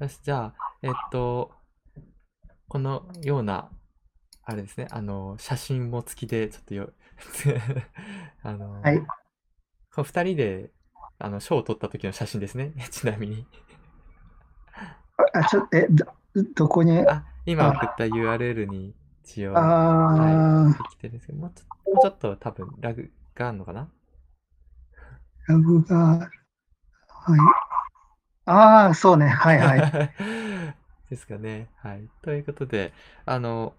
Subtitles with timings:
[0.00, 1.52] よし、じゃあ、えっと、
[2.68, 3.68] このような、
[4.44, 6.90] あれですね、あの、写真も付きで、ちょっとよ、
[8.42, 8.98] あの、はい。
[8.98, 9.06] こ
[9.98, 10.70] の二人で、
[11.18, 13.46] あの、賞を取った時の写真ですね、 ちなみに。
[15.34, 16.06] あ、ちょ、え、ど、
[16.54, 23.90] どこに、あ、今あ、送った URL に一応、はい、あできてるんですけど、もうちょ、もうちょっと多分ラグがあるのかな？
[25.46, 26.30] ー、ラグがある。
[27.06, 27.69] はい。
[28.52, 29.28] ああ、そうね。
[29.28, 29.80] はいはい。
[31.10, 31.70] ですかね。
[31.76, 32.08] はい。
[32.22, 32.92] ということで、
[33.24, 33.74] あの、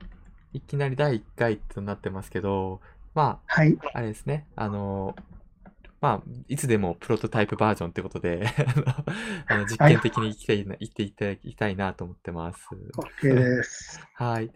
[0.53, 2.81] いきなり第1回となってますけど、
[3.13, 3.77] まはい。
[3.79, 4.47] あ、あれですね。
[4.55, 5.17] あの、
[6.01, 8.45] まあ、いつでもプロトタイプバージョンってことで、
[9.47, 9.95] あの、実はい。
[9.95, 12.75] 験的に生きていな、生きていただきたいなと思ってます。
[12.97, 13.99] OK です。
[14.13, 14.51] はい。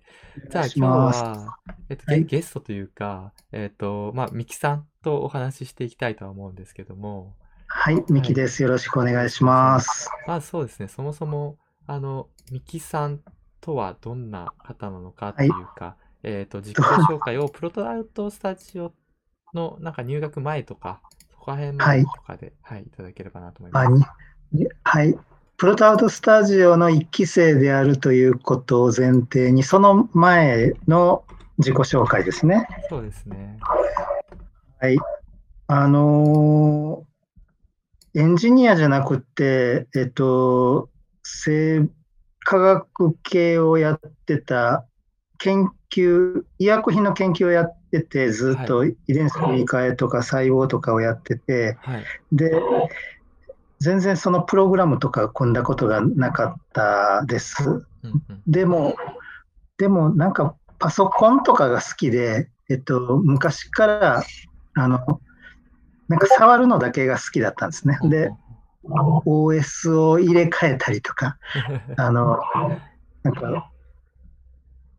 [0.49, 1.17] じゃあ今日。
[1.17, 2.27] は、えっと、ゲ、はい。
[2.27, 7.35] ゲストというか、えっと、まあ、ミキさんとお話ししていきたいとは思うんですけども、
[7.85, 8.03] はい。
[8.09, 8.29] ミはい。
[8.29, 8.63] キです。
[8.63, 9.73] よろしくお願いしま。
[9.73, 10.09] ますす。
[10.25, 13.21] まあそうですね、そもそも、あの、ミキさん
[13.61, 15.49] とはどんな方なのかってはい。
[15.49, 18.95] いうか、えっと、自己ど紹介をプロトアウトスタジオ
[19.53, 24.03] のなんか入学前とか、そこら辺とかで、はい、いただければなと思いあ、ます。
[24.83, 25.15] はい。
[25.57, 31.23] プロトアウトスタジオの一期生であるということを前提に、その前の
[31.59, 32.67] 自己紹介ですね。
[32.89, 33.59] そうですね。
[34.79, 34.97] はい。
[35.67, 37.14] あのー
[38.15, 40.89] エンジニアじゃなくて、えっと、
[41.23, 41.85] 生
[42.39, 44.85] 化学系をやってた
[45.37, 48.67] 研究、医薬品の研究をやってて、ずっはい。
[48.67, 52.05] と遺伝子組み換えとか細胞とかをやってて、はい。
[52.31, 52.53] で、
[53.79, 57.69] 全然そのプログラムとか組んだことがなかったです。
[57.69, 58.41] うんうん。
[58.47, 58.95] でも、
[59.77, 64.23] でもなんかパソコンとかが好きで、えっと、昔から、
[64.75, 65.19] あの、
[66.07, 67.97] なんか触るのだけが好きだったんですね。
[68.03, 68.31] で、
[68.83, 71.37] OS を入れ替えたりとか、
[71.89, 71.93] う。
[71.97, 72.39] あの、
[73.23, 73.71] なんか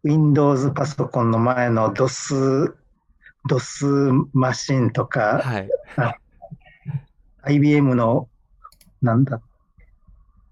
[0.02, 2.74] Windows パソコンの前の DOS、
[3.48, 5.68] DOS マシンとか、はい。
[5.96, 6.14] あ
[7.42, 8.28] IBM の、
[9.02, 9.40] なんだ、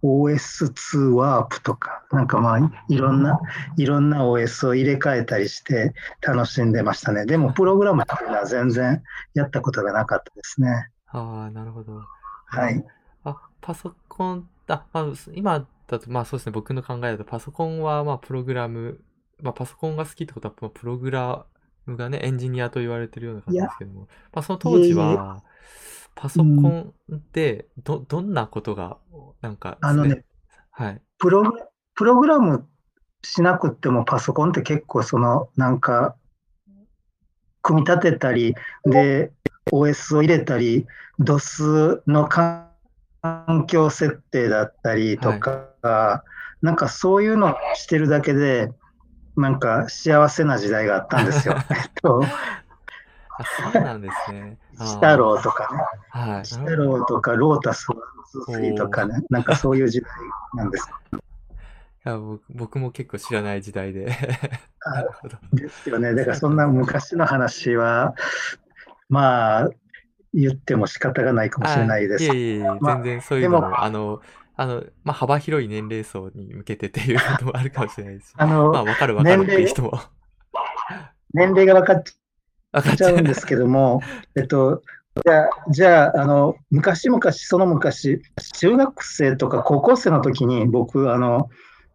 [0.05, 3.41] OS2 ワープとか、なんかまあ、いろんな、
[3.79, 7.25] いろんな OS を入れ替えたりして楽しんでましたね。
[7.25, 10.91] でも、プログラムっていうのは全然やったことがなかったですね。
[11.07, 12.03] ああ、なるほど。
[12.47, 12.85] はい。
[13.25, 19.01] あ、あ、パソコン、あ、まあ、今だと、まあそうですね、僕の考えだと、パソコンは、まあ、プログラム、
[19.41, 21.47] まあ、パソコンが好きってことは、まあプログラ
[21.87, 25.43] ムがね、エンジニアと言われてるような感じですけども、まあ、そのい当時は、
[26.15, 26.95] パうん、ソコン
[27.33, 28.99] で、ど、どんなことが、
[29.41, 30.25] なんかあのね、
[30.71, 31.59] はい、プログ、
[31.95, 32.67] プログラム
[33.23, 36.17] しなくってもパソコンって結構その、なんか、
[37.63, 38.55] 組み立てたり、
[38.85, 39.33] で、
[39.73, 40.87] OS を入れたり、
[41.21, 42.69] DOS の環
[43.67, 46.25] 境設定だったりとはい、か、
[46.61, 48.71] なんかそういうのをしてるだけで、
[49.37, 51.57] なんか幸せな時代があったんですよ。
[51.71, 52.23] えっと、
[53.39, 54.59] あ、そうなんですね。
[54.81, 55.81] シタあローとかね、
[56.11, 56.77] あ、はい、シタ。
[56.77, 57.87] ローとかロータス
[58.49, 58.89] 1、2、3と。
[58.89, 60.11] かね、なんかそういう時代
[60.55, 60.89] なんです。
[62.07, 64.13] いや、僕、僕も結構知らない時代で
[64.85, 65.39] あなるほど。
[65.53, 66.15] ですよね。
[66.15, 68.15] だからそんな昔の話は、
[69.09, 69.71] まあ、
[70.33, 72.25] 言っても仕方がないかもしれあ、ないです。
[72.25, 74.21] いえいえまあ、全然そういうのも、あの、
[74.57, 80.01] あの、まあ、幅広い年齢層に向けてっていうのもあるかもしれないですし、あまあ、の、わかるわかるっていう人も
[81.33, 82.03] 年齢が分かっ
[82.75, 83.21] わかっちゃう。
[83.21, 84.03] んですけども、
[84.37, 84.83] えっと、
[85.25, 88.21] じゃあ、じゃあ、あの、昔々、その昔、
[88.55, 91.49] 中学生とか高校生の時に、僕、あの、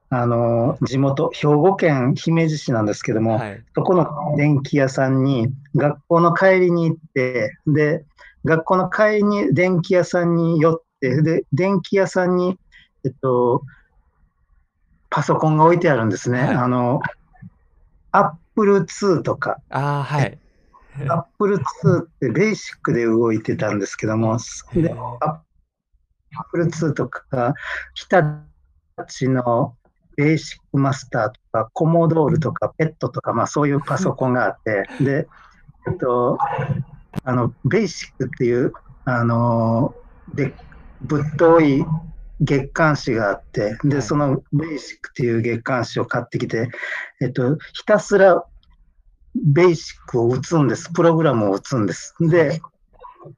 [0.09, 3.61] あの、地元、兵庫県姫路市なんですけども、はい。
[3.75, 4.07] そこの
[4.37, 8.05] 電気屋さんに、学校の帰りに行って、で、
[8.45, 12.57] 学校の帰りに電気屋さんに寄って、で、電気屋さんに、
[13.03, 13.63] えっと、
[15.09, 16.39] パソコンが置いてあるんですね。
[16.39, 16.55] はい。
[16.55, 17.01] あの、
[18.11, 20.29] Apple II とか、ああ、
[20.99, 21.09] はえい。
[21.09, 24.37] Apple II ってベーシックで動いてたんですけども、
[24.73, 24.95] で、へえ。
[26.37, 27.53] Apple II とか、
[27.95, 28.07] 日
[28.97, 29.75] 立の
[30.15, 35.27] ベーシックマスターとか、コモドールとか、ペットとか、まあそういうパソコンがあって、 で、
[35.87, 36.37] えっと、
[37.23, 38.73] あの、ベーシックっていう、
[39.05, 39.93] あの、
[40.35, 40.53] で、
[41.01, 41.85] ぶっとい
[42.41, 44.01] 月刊誌があって、で、はい。
[44.01, 46.69] そのベーシックっていう月刊誌を買ってきて、
[47.21, 48.43] えっと、ひたすら
[49.35, 50.91] ベーシックを打つんです。
[50.91, 52.15] プログラムを打つんです。
[52.19, 52.29] はい。
[52.29, 52.61] で、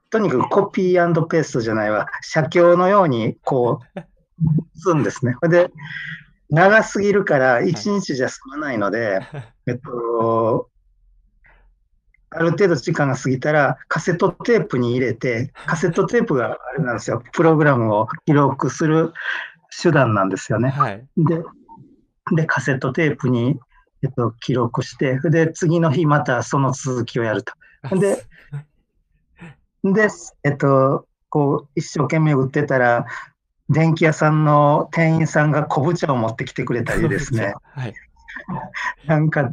[0.09, 4.03] とにかくコピーペーストじゃないわ、写経のようにこう打
[4.79, 5.35] つんですね。
[5.49, 5.71] で、
[6.49, 7.69] 長すぎるからはい。
[7.69, 9.21] 一日じゃ済まないので、
[9.67, 10.69] えっと、
[12.29, 19.13] ある程度時間が過ぎたらカセットテープに入れて、カセットテープがあれなんですよ、プログラムを記録する
[19.81, 20.69] 手段なんですよね。
[20.69, 21.05] はい。
[21.17, 21.41] で、
[22.35, 23.59] で、カセットテープに、
[24.03, 27.53] えっと、記録して、で、次の日またその続きをやると。
[27.83, 28.23] あで、
[29.83, 30.09] で、
[30.43, 33.05] えっと、こう、一生懸命売ってたら、
[33.69, 37.93] 電気屋さんの店員さんが昆布茶を持ってきてくれたりですね、 はい。
[39.07, 39.51] なんか、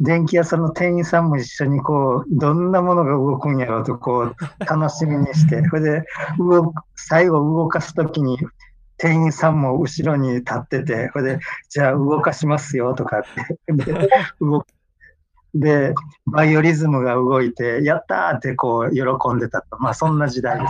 [0.00, 6.06] 電気屋さんの店員さんも一緒にこう、どんなものが動くんやろうと、こう、楽しみにして、それで、
[6.38, 8.38] 動く、最後動かすときに、
[9.04, 13.22] 店員さんも後ろに立ってて、それで、じゃあ動かしますよとかっ
[13.66, 14.08] て、で、
[14.40, 14.66] 動く
[15.54, 15.94] で、
[16.26, 19.02] バイオリズムが動いて、やったーってこう、喜
[19.34, 19.78] んでたと。
[19.78, 20.66] まあ、そんな時代で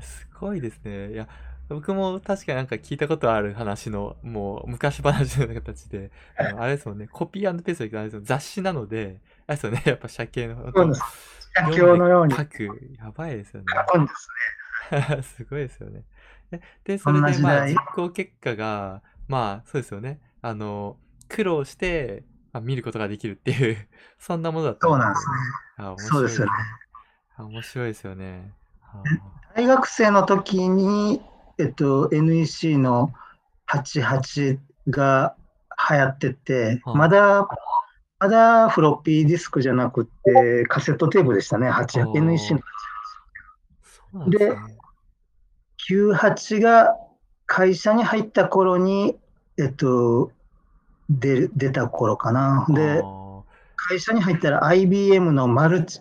[0.00, 0.20] す。
[0.20, 1.12] すごいですね。
[1.12, 1.28] いや、
[1.68, 9.18] 僕も確かになんか聞いたことある話の、もう昔話の形で、あのあれですもんね、コピーペーストですよ雑誌なので、
[9.48, 11.02] あれですよね、やっぱ写経の、そうです。
[11.54, 12.62] 写経のように書く、
[12.96, 13.66] やばいですよね。
[13.86, 15.22] 書くんですね。
[15.22, 16.04] すごいですよね。
[16.50, 20.20] で、でそそんれでまあ実行結果が、まあそうですよね。
[20.40, 20.96] あの、
[21.28, 25.36] 苦労して、まあ、見ることができるっていう、 そんなものだったそうなんですね。
[25.98, 26.52] そうですよね。
[27.36, 28.52] あ面白いですよね。
[28.82, 29.02] あ
[29.54, 31.22] 大学生の時に、
[31.58, 33.12] えっと、NEC の
[33.66, 34.58] 88
[34.88, 35.36] が
[35.90, 37.48] 流行ってて、はいまだ、
[38.18, 42.60] まだフロッピーディスクじゃなくて、カセットテープでしたね、あ8ー NEC の
[43.82, 44.77] そうなんですね。
[45.88, 46.96] 98が
[47.46, 49.16] 会社に入った頃に、
[49.58, 50.32] えっと、
[51.08, 52.66] 出出た頃かな。
[52.68, 53.42] で、あ
[53.76, 56.00] 会社に入ったら IBM のマルチ、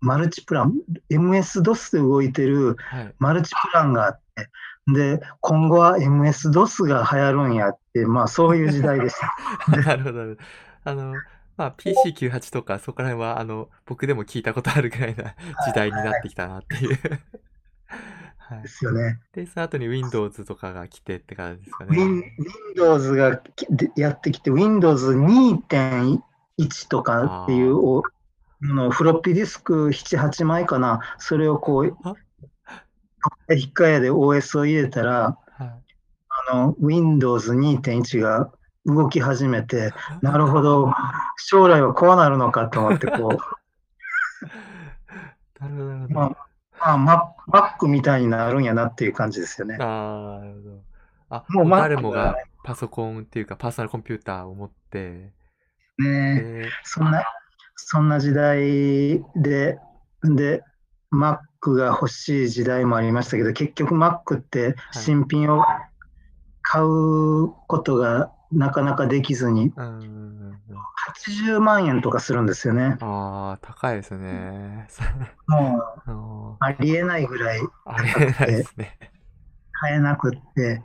[0.00, 0.74] マルチプラン、
[1.10, 2.76] MS-DOS で動いてる。
[3.18, 4.50] マルチプランがあって、
[4.92, 9.14] で、今後は MS-DOS が流行るんやって、まあそういう時代でし
[9.68, 9.76] た。
[9.80, 10.90] なるほどなるほど。
[10.90, 11.14] あの、
[11.56, 16.98] まあ、PC98 とか、そこら辺は、あの、僕でも聞いたことあるぐらいな時代になってきたなっていう。
[18.48, 18.68] はいで。
[18.68, 19.18] すよね。
[19.32, 22.36] で、その後に Windows とかが来てって感じですか Win- ね。
[22.76, 23.40] Windows が
[23.96, 26.20] やってきて、Windows 2.1
[26.88, 28.02] とかっていうお
[28.62, 32.14] あのフロッピーディスク7、8枚かな、それをこう、あ？
[33.52, 35.72] 引っかえで OS を入れたら、はい。
[36.50, 38.50] あの Windows 2.1が
[38.86, 39.92] 動き始めて、
[40.22, 40.92] なるほど、
[41.36, 43.36] 将来はこうなるのかと思って、こ
[45.60, 46.14] なるほど、なるう、ほど。
[46.14, 46.36] ま
[46.80, 49.76] あ、まあ、Mac みたいになるんやなっていう感じですよね。
[49.80, 50.82] ああ、なるほど。
[51.28, 55.32] あ、もう誰もががパソコンっていうかパーソナルコンピューターを持って、
[55.98, 57.24] ねで、そんな、
[57.76, 59.78] そんな時代で、
[60.22, 60.62] で、
[61.12, 61.38] Mac
[61.74, 65.64] が欲しい時代もありましたけど、結局 Mac って新品を
[66.62, 70.76] 買うことがなかなかできずに、うんうんうんうん。
[71.08, 72.96] 80万円とかするんですよね。
[73.00, 74.88] ああ、高いですね。
[75.46, 78.98] もうありえないぐらいありえないですね。
[79.72, 80.82] 買えなくって、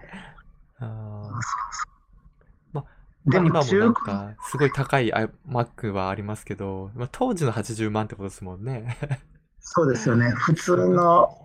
[0.80, 1.32] あー
[2.74, 2.84] ま
[3.26, 8.98] でまあ、今もなんか、すごい高いあ Mac はありますけど、まあ、当時の80万ってことですもんね。
[9.60, 10.32] そうですよね。
[10.32, 11.41] 普通の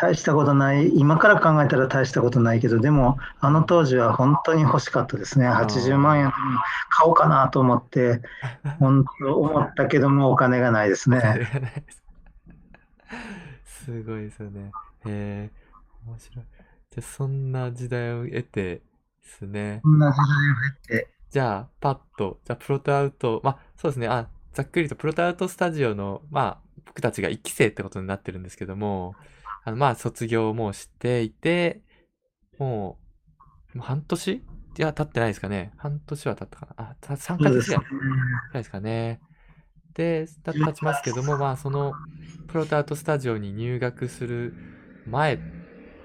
[0.00, 5.50] 大したことない、今から考えたら大したことないけど、でも、あの当時は本当に欲しかったですね。
[5.50, 6.30] 80万円
[6.88, 8.22] 買おうかなと思って、
[8.78, 11.48] 本当思ったけども、お金がないですね。
[13.64, 14.70] すごいですよね。
[15.06, 15.50] へえ、
[16.06, 16.44] 面白い。
[16.90, 18.82] じゃあ、そんな時代を得てで
[19.24, 19.80] すね。
[19.82, 20.28] そんな時代を
[20.86, 24.06] 経て、じゃあ、パッと、じゃあ、プロトアウト、まあ、そうですね。
[24.06, 29.14] あ、ざっくりと、プロトアウトスタジオの、まあ、僕たちが1期生ってことになってるんですけども、
[29.64, 31.82] あの、まあ、卒業もうしていて、
[32.58, 32.98] も
[33.74, 34.32] う、もう半年？
[34.78, 35.72] いや、経ってないですかね。
[35.78, 36.90] 半年は経ったかな。
[36.92, 37.86] あ、た3そうヶ月ぐらい。
[38.54, 39.20] ですかね。
[39.94, 41.94] で、た経ちますけども、まあ、その、
[42.48, 44.54] プロトアウトスタジオに入学する
[45.06, 45.42] 前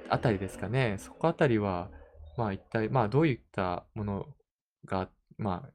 [0.10, 0.98] あたりですかね。
[1.00, 1.92] そこあたりは、
[2.38, 4.28] まあ、一体、まあ、どういったもの
[4.86, 5.70] が、ま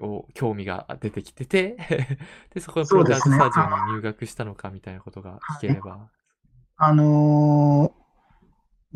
[0.00, 1.76] あ、を興味が出てきてて、
[2.54, 6.10] で、そこのプロトアウトスタジオに入学したのかみたいなことが聞ければ。
[6.82, 7.92] あの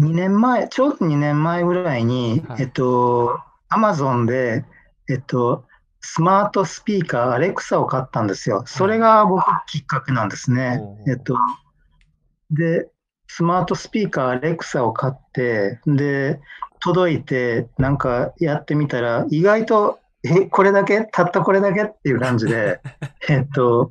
[0.00, 2.62] ー、2年前、ちょうど2年前ぐらいに、はい。
[2.62, 3.38] えっと、
[3.68, 4.64] アマゾンで、
[5.10, 5.64] えっと、
[6.00, 8.62] スマートスピーカー、アレクサを買ったんですよ。
[8.66, 10.80] それが僕きっかけなんですね。
[11.06, 11.36] えっと、
[12.50, 12.88] で、
[13.26, 16.40] スマートスピーカー、アレクサを買って、で、
[16.80, 21.04] 届いて、なんかやってみたら、意外と、え、これだけ？
[21.12, 21.84] たったこれだけ？
[21.84, 22.80] っていう感じで、
[23.28, 23.90] えっと、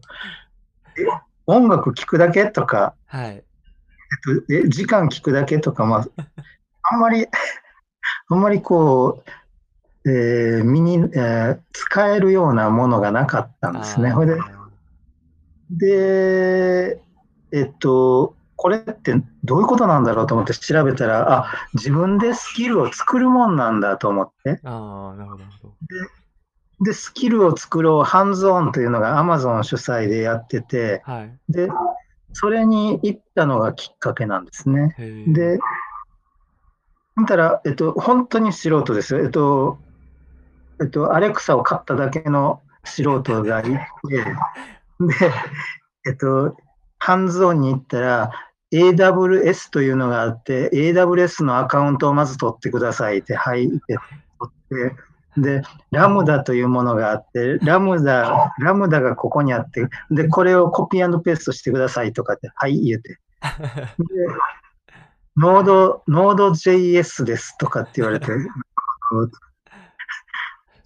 [0.98, 1.04] え
[1.46, 2.48] 音楽聴くだけ？
[2.48, 3.44] とか、はい。
[4.14, 6.08] えっと、え時間聞くだけとか、まあ、
[6.92, 7.28] あんまり、
[8.30, 9.24] あんまりこ
[10.06, 14.12] う、えー身に、えー使えるようなものがなかったんですね。
[14.12, 14.38] ほいで、
[15.70, 17.02] で、
[17.52, 24.60] えっと、これってどういうことなんだろうと思って調べたら、あ、自分でスキルを作るもんなんだと思って。
[24.64, 25.74] ああ、なるほど、なるほど。
[26.84, 31.38] で、スキルを作ろう、ハンズオンというのが Amazon 主催でやってて、はい。
[31.50, 31.68] で、
[32.34, 34.96] それに行ったのがきっかけなんですね。
[35.28, 35.60] で、
[37.16, 39.22] 見たら、えっと、本当に素人ですよ。
[39.22, 39.78] えっと、
[40.82, 43.70] えっと、アレクサを買っただけの素人がいて、
[45.00, 45.32] で、
[46.08, 46.58] えっと、
[47.00, 48.32] ハンズオンに行ったら、
[48.74, 53.98] AWS というのがあって、AWS のアカウントをまず取ってくださいって、はい、って
[54.70, 54.96] 取って、
[55.38, 55.62] で、
[55.92, 63.10] ラムダというものがあって、ラムダ、ラムダがここにあって、で、これをコピーペーストしてくださいとかって、はい、言うて。
[63.12, 63.20] で、
[65.38, 68.28] ノード、ノード JS ですとかって言われて、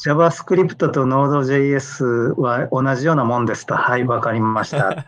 [0.05, 5.05] JavaScript と Node.js は同じようなもんですと、はい、わかりました。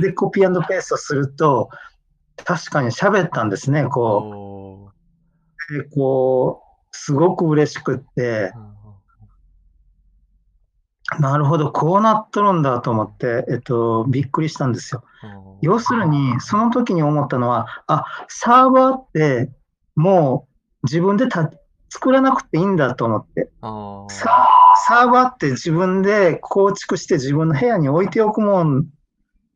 [0.00, 1.68] で、コピーペーストすると、
[2.44, 5.74] 確かに喋ったんですね、こう。
[5.76, 6.63] でこう、
[6.96, 8.52] すごく嬉しくって
[11.18, 15.04] なるほど、こうなっとるんだと思って、えっと、びっくりしたんですよ。
[15.22, 19.50] うん要するに、その時に思ったのは、あ、サーバーって
[19.94, 20.46] も
[20.82, 21.50] う自分でた
[21.88, 23.50] 作らなくていいんだと思って。
[23.62, 24.48] あサ
[24.86, 28.86] サーバーって自分で構築して自分の部屋に置いておくもん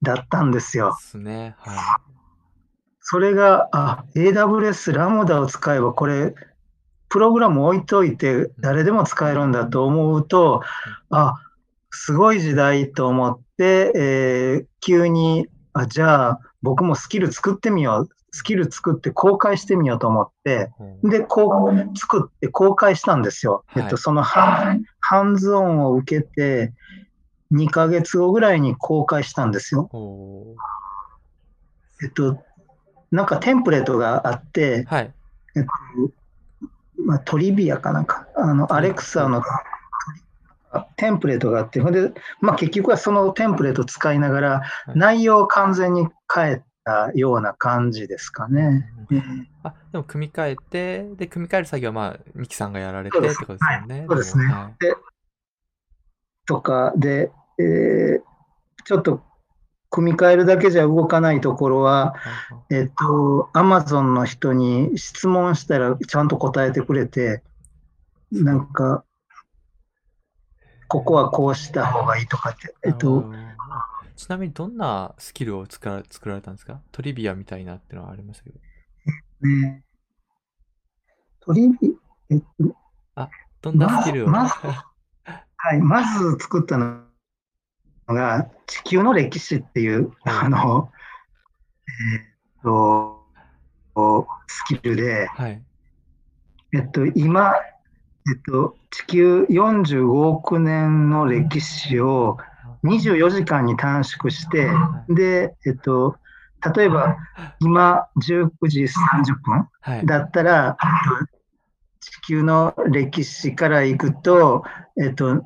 [0.01, 0.87] だったんですあ。
[0.87, 1.03] よで。
[1.03, 1.57] すね。
[1.59, 1.77] はい。
[3.01, 6.35] それが、あ、AWS ラムダを使えばこれ、
[7.09, 10.63] プログラム置いといて誰でも使えるんだと思うと、
[11.11, 11.35] あ、
[11.91, 18.09] すごい時代と思って、えー急に、あ、じゃあ僕もスキル作ってみよう。
[18.31, 20.71] スキル作って公開してみようと思って、
[21.03, 23.65] うんで、こう、作って公開したんですよ。
[23.67, 26.73] はいえっと、そのハン、ハンズオンを受けて、
[27.53, 29.89] 2ヶ月後ぐらいに公開したんですよ。
[32.03, 32.39] えっと、
[33.11, 35.15] なんかテンプレートがあって、はい。
[35.57, 35.69] えっと、
[37.09, 38.83] まあ、トリビアかなんか、あの、ア。
[38.83, 39.43] レクサの
[40.97, 42.13] テンプレートがあって、で、
[42.43, 44.93] まあ、結局はそのテンプレートを使いながら、い。
[44.95, 48.87] 内容を完全に変えたような感じですかね。
[49.11, 54.05] うんあ、でも組み替えて、で、組み替える作業はまあ、ミキさんがやられてってことですよね。
[54.07, 54.37] そうです。
[54.37, 54.53] ねも。
[54.53, 54.77] はい。
[56.47, 58.29] とかで、えー
[58.85, 59.23] ちょっと
[59.91, 62.15] 組み替えるだけじゃ動かないところは、
[62.71, 67.43] えっと、アマゾンの人に質問したらちゃんと答えてくれて、
[68.31, 69.05] なんか、
[70.89, 73.33] ここはこうした方がいいとかって、えっと、
[74.17, 76.81] ちなみにどんなスキルを作ら作られたんですか？
[76.93, 78.59] トリビアみたいなっていうのはありましたけど。
[79.49, 79.85] ね、
[81.41, 81.97] トリビ、
[82.31, 82.75] えっと、
[83.63, 84.55] どんなスキルを、まず
[85.57, 87.08] はい、まず作ったの
[88.15, 90.91] が、地球の歴史っていう、はいあの、
[91.87, 93.19] えっと、
[94.47, 95.63] スキルで、はい。
[96.75, 102.37] えっと、今、えっと、地球45億年の歴史を
[102.85, 104.69] 24時間に短縮して、
[105.09, 106.17] で、えっと、
[106.75, 107.17] 例えば
[107.61, 108.91] 今19時30
[109.45, 110.07] 分はい。
[110.07, 111.39] だったら、えっと
[112.01, 114.63] 地球の歴史からいくと、
[115.03, 115.43] えっと、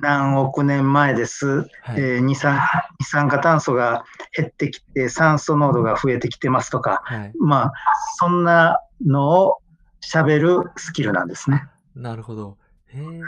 [0.00, 2.60] 何億年前です、はいえー二酸
[2.98, 4.04] 二酸化炭素が
[4.36, 7.32] 減ってきて、酸素濃度が増えてきてますとか、はい。
[7.38, 7.72] まあ、
[8.16, 9.58] そんなのを
[10.02, 11.64] 喋るスキルなんですね。
[11.94, 12.56] なるほど。
[12.88, 13.20] へえ。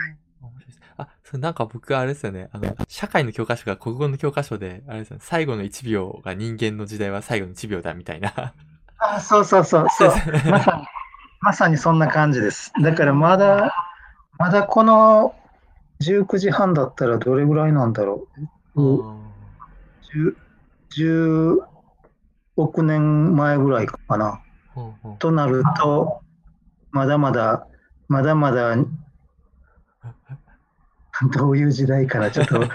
[0.97, 2.49] あ、それなんか僕あれですよね。
[2.52, 5.23] あの、社会の教科書が国語の教科書で、あれですよね。
[5.25, 8.54] 最後の1秒が人間の時代は最後の1秒だみたいな。
[8.99, 10.09] あそうそうそう、そう。
[10.50, 10.87] まさに、
[11.40, 12.73] まさにそんな感じです。
[12.80, 13.75] だからまだ、
[14.38, 15.35] まだこの
[16.00, 18.26] 19時半だったらどれぐらいなんだろ
[18.74, 18.82] う？
[18.82, 19.24] うん
[20.14, 20.36] 10
[20.96, 21.58] 10
[22.56, 24.40] 億年前ぐらいかな。
[24.74, 26.20] ほうほうとなると、
[26.90, 27.66] まだまだ、
[28.08, 28.76] まだまだ、
[31.32, 32.68] どういう時代かな、ちょっと調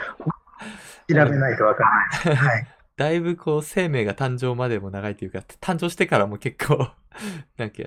[1.07, 1.83] べないとわか
[2.23, 2.35] らない。
[2.35, 2.67] はい。
[2.99, 6.91] だいぶこう生命が誕生までも長いというか、誕生してからも結構、
[7.55, 7.77] なんか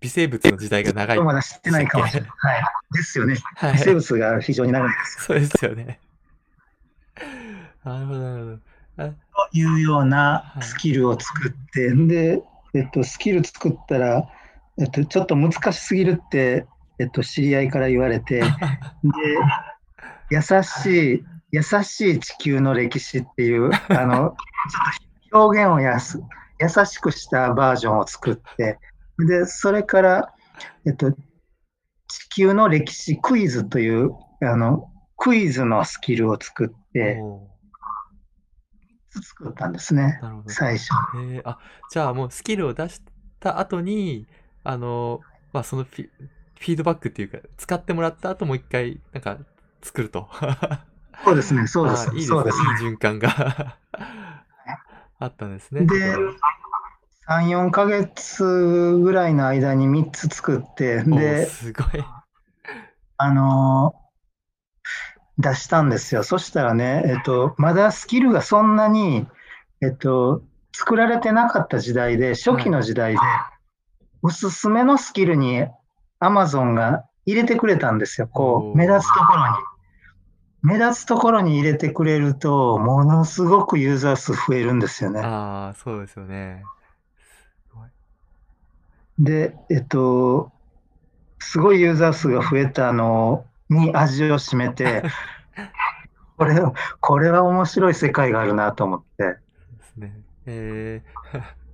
[0.00, 1.20] 微生物の時代が長い。
[1.20, 2.30] まだ知ってないかもしれない。
[2.36, 2.64] はい。
[2.90, 3.36] ですよね。
[3.54, 3.94] は微生い。
[3.94, 5.24] 物が非常に長いです。
[5.24, 6.00] そうですよね。
[7.84, 8.58] なるほど、なるほど。
[9.04, 12.42] あというようなはいスキルを作って、で、
[12.74, 14.28] えっと、スキル作ったら、
[14.80, 16.66] えっと、ちょっと難しすぎるって、
[16.98, 18.48] えっと、知り合いから言われて、 で、
[20.30, 21.24] 優しい、
[21.56, 24.32] 優しい地球の歴史っていう、あの、 ちょっ
[25.30, 26.20] と表現をやす
[26.60, 28.78] 優しくしたバージョンを作って、
[29.18, 30.34] で、それから、
[30.86, 34.10] えっと、地球の歴史クイズという、
[34.42, 37.18] あの、クイズのスキルを作って、
[39.10, 40.20] 作ったんですね。
[40.46, 40.92] 最初。
[41.18, 41.58] へえ、あ、
[41.90, 43.00] じゃあもうスキルを出し
[43.40, 44.26] た後に、
[44.62, 45.20] あの、
[45.54, 46.10] まあ、そのフィ
[46.58, 49.38] フィードバックっていうか、使ってもらった後もう一回、なんか
[49.82, 50.28] 作ると。
[51.24, 52.10] そうですね、そうです。
[52.10, 52.36] あいいですね。
[52.36, 52.64] そうですね。
[52.82, 53.76] いい循環が
[55.18, 55.86] あったんですね。
[55.86, 56.16] で、
[57.28, 62.04] 3、4ヶ月ぐらいの間に3つ作って、おで、すごい。
[63.18, 64.06] あのー
[65.38, 66.22] 出したんですよ。
[66.22, 69.26] そしたらね、えっと、まだスキルがそんなに、
[69.82, 70.42] えっと、
[70.72, 73.18] 作られてなかった時代で、初期の時代で、
[74.22, 75.66] おすすめのスキルに
[76.20, 78.28] Amazon が入れてくれたんですよ。
[78.28, 79.54] こう、目立つところに。
[80.66, 85.20] 目立つところに入れてくれると、ものすごくユーザー数増えるんですよね。
[85.20, 86.64] ああ、そうですよね。
[87.68, 87.88] すごい。
[89.20, 90.50] で、えっと、
[91.38, 95.04] すごいユーザー数が増えたのに味を占めて、
[96.36, 96.60] これ、
[96.98, 99.24] これは面白い世界があるなと思って。
[99.24, 99.38] で
[99.84, 100.20] すね。
[100.46, 101.66] えー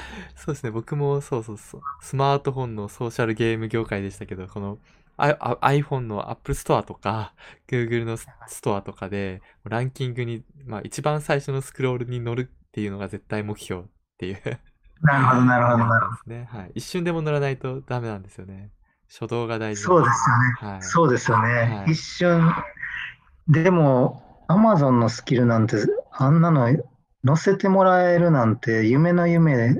[0.34, 0.70] そうですね。
[0.72, 1.80] 僕もそうそうそう。
[2.00, 4.78] スマートフォンのソーシャルゲーム業界でしたけど、この
[5.18, 7.34] iPhone の App Store とか
[7.68, 13.84] Google のスストアとかでランキングに、まあ一番最初のスクロールに乗るっていうのが絶対目標っ
[14.18, 14.60] ていう
[15.02, 16.58] なるほど、なるほど、なるほど。
[16.58, 16.72] はい。
[16.76, 18.70] 一瞬でも乗らないとダメなんですよね。
[19.08, 20.72] 初動が大事そうですよね。
[20.72, 20.82] はい。
[20.82, 21.48] そうですよね。
[21.48, 22.52] はい一瞬。
[23.48, 25.76] でも、Amazon のスキルなんて、
[26.10, 26.66] あんなの
[27.24, 29.76] 載せてもらえるなんて夢の夢。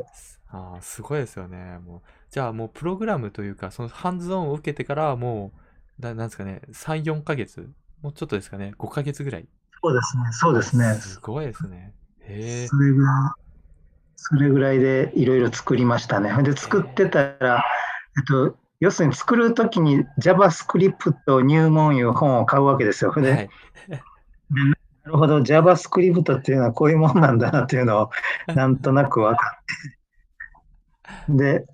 [0.48, 1.78] ああ、すごいですよね。
[1.84, 2.02] もう、
[2.36, 5.52] じゃあもうプログラムというか、そのハンズオンを受けてからはも
[5.98, 7.70] う、ななんですかね、3、4ヶ月
[8.02, 9.48] もうちょっとですかね、5ヶ月ぐらい。
[9.82, 10.22] そうですね。
[10.32, 10.94] そうですね。
[10.96, 11.94] すごいですね。
[12.20, 12.66] へえ。
[12.66, 13.12] それぐらい、
[14.16, 16.30] それぐらいでいろいろ作りましたね。
[16.42, 17.64] で、作ってたら、
[18.18, 23.14] えっと、要するに作るときに JavaScript 入門いう本を買うわけですよ。
[23.14, 23.48] で、はい。
[24.50, 28.10] なるほど、JavaScript っていうのはこういうもんなんだなっていうのを
[28.54, 29.64] なんとなく分かっ
[31.24, 31.32] て。
[31.34, 31.66] で、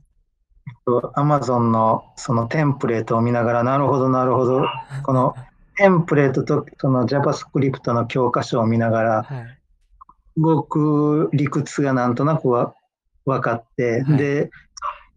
[0.86, 4.66] えっと Amazon のそのテンプレートを見ながら、なるほど、なるほど、
[5.04, 5.34] この
[5.76, 9.58] テンプレートとその JavaScript の教科書を見ながら、はい。
[10.36, 12.74] 動く理屈がなんとなくわ
[13.26, 14.50] 分かって、はいで、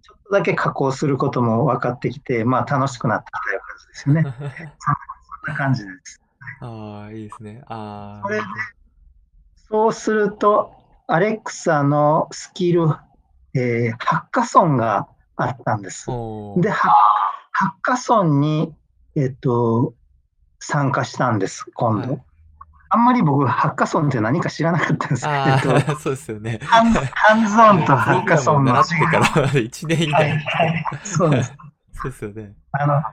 [0.01, 3.61] ちょっとだけ加工することも分かってきて、まあ楽しくなってきたよ
[4.09, 4.75] うな感じですよね。
[5.45, 6.21] そんな感じです。
[6.61, 7.63] ああ、いいですね。
[7.67, 8.45] あそれで、
[9.69, 10.73] そうすると、
[11.07, 12.87] アレクサのスキル、
[13.53, 16.07] えーハッカソンがあったんです
[16.57, 16.89] で、ハ
[17.51, 18.73] ハッカソンに、
[19.15, 19.93] えっと、
[20.59, 22.11] 参加したんです、今度。
[22.13, 22.21] はい
[22.89, 25.27] あんまり僕、ハッカソンって何か知らなかったんです。
[25.27, 26.59] あえっと、あ、 そうですよね。
[26.63, 30.39] ハンハンズオンとハッカソンの違いってから 1年以はい内。
[30.39, 31.53] はいそうです。
[31.93, 32.53] そうですよね。
[32.71, 33.03] あの、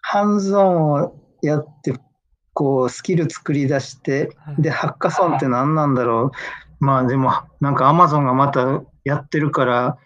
[0.00, 1.94] ハンズオンをやって、
[2.54, 6.32] こう、スキル作り出して、はいで、ハッカソンって何なんだろ
[6.80, 6.84] う。
[6.84, 9.98] まあでも、なんかアマゾンがまたやってるから、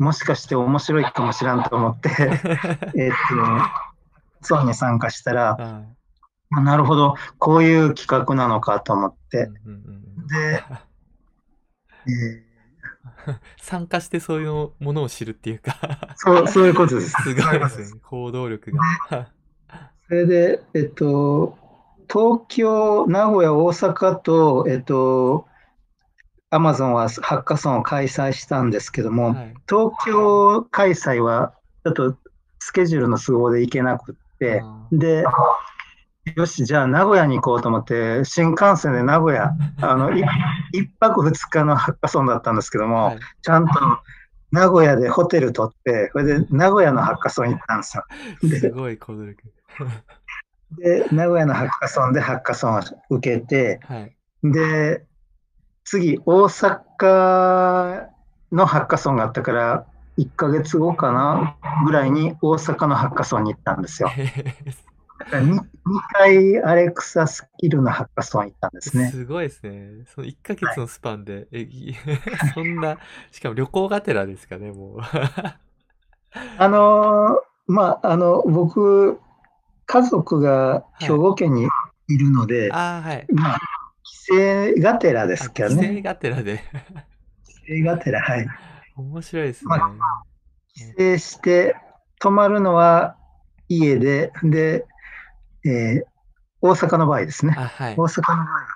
[0.00, 2.10] もしかして面白いかもしらんと思って、
[2.96, 3.10] えっ
[4.40, 6.00] と、ソンに参加したら、はい
[6.52, 10.64] まあなるほど、こういう企画なのかと思って、うんうんうんで、
[12.06, 12.50] え
[13.60, 17.10] 参加してそういうものを知るっていうかーそう、そういうことです。
[17.22, 18.00] すごいですね。
[18.02, 19.28] 行動力が。
[20.08, 21.58] それで、えっと、
[22.10, 25.46] 東京、名古屋、大阪と、えっと、
[26.50, 29.54] アマゾンはハッカソンを開催したんですけども、はい。
[29.68, 32.16] 東京開催はちょっと
[32.58, 35.24] スケジュールの都合で行けなくって、あで、
[36.36, 40.24] よし、じゃあ名古屋に行こうと思って、新幹線で名古屋、 あの、い
[40.72, 43.72] 一泊二日のハッカソンだったんですけども、はいちゃんと
[44.52, 48.04] 名古屋でホテル取って、それで名古屋のハッカソン行ったんですよ。
[48.58, 49.42] すごい行動力。
[50.78, 54.16] で、名古屋のハッカソンでハッカソンを受けて、はい。
[54.42, 55.04] で、
[55.90, 58.06] 次、大阪
[58.52, 59.86] のハッカソンがあったから、
[60.18, 64.08] 1ヶ月後かなぐらいに大阪のハッカソンに行ったんですよ。
[65.32, 65.58] 2,
[66.12, 69.10] 回アレクサスキルのハッカソン行ったんですね。
[69.10, 70.04] すごいですね。
[70.14, 71.96] その1ヶ月のスパンで、え、い
[72.54, 72.96] そんな、
[73.32, 75.00] しかも旅行がてらですかね、もう。
[76.56, 79.18] あのーまあ、あの、僕、
[79.86, 81.66] 家族が兵庫県に
[82.06, 83.26] いるので、ああ、はい。
[83.32, 83.58] まあ、
[84.30, 86.02] 帰省がてらであすけど帰省ね。
[86.02, 86.62] がてらで。
[87.66, 88.46] 帰省がてら、はい。
[88.96, 89.68] 面白いですね。
[89.76, 89.78] ま
[90.74, 91.76] 帰省して、
[92.20, 93.16] 泊まるのは
[93.68, 94.86] 家で、で、
[95.64, 96.10] えー
[96.62, 97.54] 大阪の場合ですね。
[97.56, 98.02] あ、はい大。
[98.04, 98.66] 阪の場合は、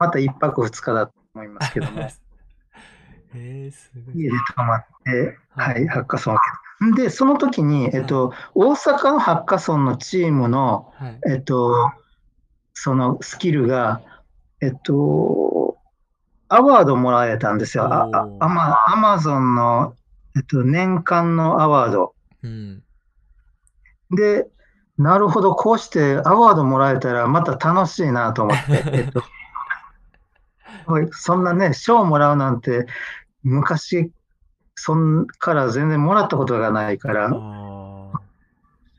[0.00, 2.00] また一泊二日だと思いますけども、
[3.32, 4.20] えー、すごい。
[4.22, 6.42] 家で泊まって、ははいい、ハッカソンを受
[6.90, 7.02] けた。
[7.04, 11.20] で、その時に、えっと、大阪のハッカソンのチームの、はい。
[11.30, 11.92] えっと、
[12.74, 14.00] そのスキルが、
[14.60, 15.76] えっと、
[16.48, 17.84] アワードもらえたんですよ。
[17.84, 19.94] あアマアマゾンの、
[20.36, 22.14] えっと、年間のアワード。
[22.42, 22.82] うん。
[24.10, 24.48] で、
[24.96, 29.22] なるほど、こうしてアワードもらえたらまた楽しいなと思って、 えっと、
[31.12, 32.86] そんなね、賞もらうなんて、
[33.42, 34.10] 昔、
[34.74, 38.10] そんから全然もらったことがないから、あ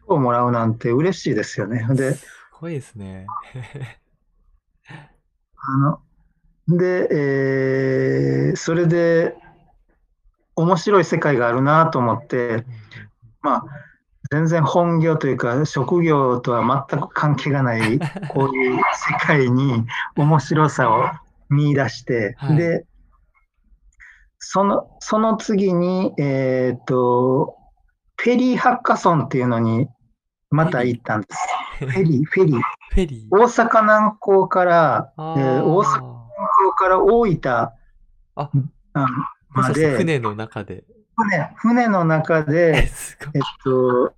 [0.07, 1.85] 賞もらうなんて嬉しいですよね。
[1.89, 1.93] あ。
[1.93, 2.27] で、す
[2.59, 3.27] ごいですね。
[5.61, 5.99] あの、
[6.67, 9.35] で、えーそれで、
[10.55, 12.65] 面白い世界があるなと思って、
[13.41, 13.63] まあ、
[14.31, 21.05] 全然本業というか、職業とは全く関係がない、 こういう世界に面白さを
[21.49, 22.85] 見出して、はいで、
[24.39, 27.55] その、その次に、えっと、
[28.17, 29.87] フェリーハッカソンっていうのに
[30.49, 31.37] また行ったんです。
[31.87, 32.55] フェリー、 フェリー。
[32.55, 33.35] フェリー。
[33.35, 36.19] 大阪南港から、えあー大阪ー南
[36.69, 37.69] 港から大分
[38.35, 38.71] あ、うん
[39.49, 40.83] まで、船の中で。
[41.17, 42.77] 船、船の中え、で。
[42.77, 44.13] えっと、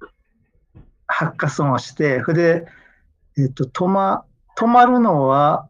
[1.07, 2.67] ハッカソンをして、それで、
[3.37, 5.67] えっと、泊ま、泊まるのは、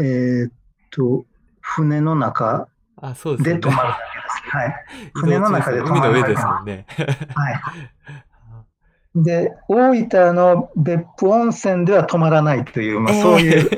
[0.00, 0.52] えっ
[0.90, 1.24] と、
[1.60, 2.68] 船の中
[3.02, 3.44] ですよね。
[3.54, 4.56] で泊まるだけです。
[4.56, 4.84] はい。
[5.10, 6.86] 移動船の中で泊中海の上ですもんね。
[7.34, 7.60] はい。
[9.14, 13.70] で、大分の別府温泉では泊まらないという、まあ、そういう、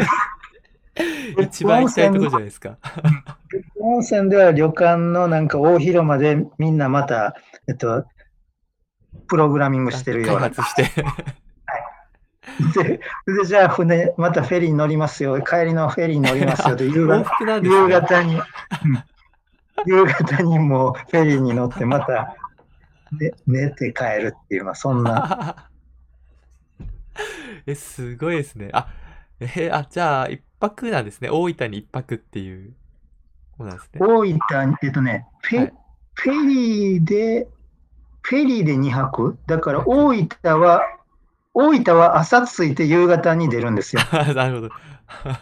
[1.40, 2.76] 一番行きたいところじゃないですか。
[3.50, 7.34] 別府温泉では旅館のなんか大広間でみんなまた、
[7.68, 8.04] えっと、
[9.28, 10.50] プログラミングしてるような。
[10.50, 11.04] 開発して。
[12.82, 13.00] で、
[13.38, 15.40] でじゃあ船、またフェリーに乗りますよ。
[15.40, 16.74] 帰りのフェリーに乗りますよ。
[16.76, 17.94] で、夕往方復なんです夕ね。
[17.94, 18.42] 方に、うん
[19.86, 22.36] 夕方にもうフェリーに乗って、また、
[23.12, 25.70] ね、寝て帰るっていう、まあ、そんな。
[27.66, 28.70] え、すごいですね。
[28.72, 28.88] あ、
[29.40, 31.30] えーあ、じゃあ、一泊なんですね。
[31.30, 32.74] 大分に一泊っていう。
[33.56, 34.00] そうなんですね。
[34.00, 35.72] 大分に、えっとね、フェ,、はい
[36.14, 37.48] フェリーで、
[38.22, 40.82] フェリーで2泊だから大分は、
[41.54, 44.02] 大分は朝着いて夕方に出るんですよ。
[44.34, 44.70] なるほど。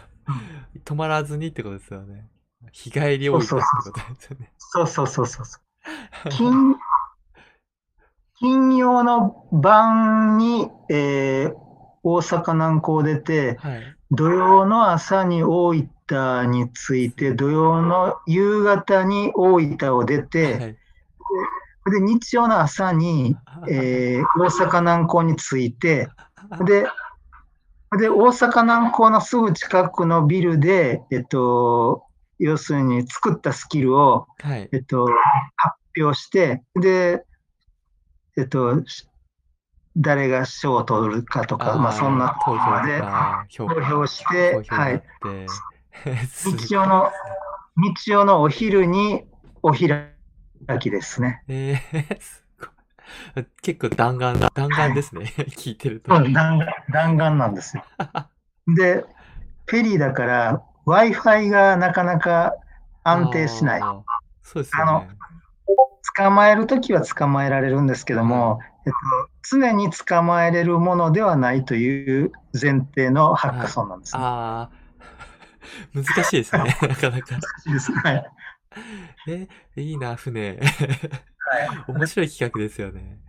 [0.85, 2.29] 泊まらずにってことですよね。
[2.71, 4.51] 日帰り大分ってことですよね。
[4.57, 6.29] そうそうそうそうそう。
[6.29, 6.75] 金、
[8.39, 11.69] 金曜の晩に、えー
[12.01, 13.95] 大阪南港出て、はい。
[14.11, 20.77] 土曜の朝に大分に着いて、土曜の夕方に大分を出て、はい。
[21.91, 23.35] で、日曜の朝に、
[23.69, 26.07] えー大阪南港に着いて、
[26.65, 26.87] で、
[27.97, 32.03] で、大阪南港のすぐ近くのビルで、えっと、
[32.37, 34.69] 要するに作ったスキルを、はい。
[34.71, 35.05] えっと、
[35.57, 37.25] 発表して、で、
[38.39, 39.05] えっと、し
[39.97, 42.99] 誰が賞を取るかとか、まあそんなとこまで
[43.55, 45.03] 投価票しては い。
[46.45, 47.11] 日曜の、
[47.75, 49.25] 日曜のお昼に
[49.61, 50.13] お開
[50.79, 51.43] きですね。
[51.49, 52.45] えー、 す
[53.35, 53.45] ごい。
[53.61, 55.25] 結構弾丸、弾丸ですね。
[55.57, 56.15] 聞いてると。
[56.15, 56.59] うん弾
[56.91, 57.83] 弾丸なんですよ。
[58.67, 59.05] で、
[59.65, 62.53] フェリーだから Wi-Fi がなかなか
[63.03, 63.81] 安定しない。
[64.43, 65.18] そうですよね。
[66.19, 74.21] 捕まえるときは捕まえられるんですけども、えっと、常に捕まえれるものではないという前提のハッカソンなんですね。
[74.21, 74.71] ああ、
[75.95, 76.77] 難しいですね。
[76.81, 77.39] なかなか。
[77.71, 78.31] ですはい
[79.27, 80.59] え、いいな、船。
[81.87, 83.19] 面白い企画ですよね。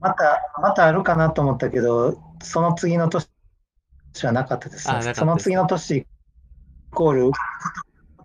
[0.00, 3.28] また、またあるかなと思ったけど、その次の年
[4.22, 4.94] はなかったですね。
[4.94, 6.06] あなかったですその次の年イ
[6.90, 7.34] コール今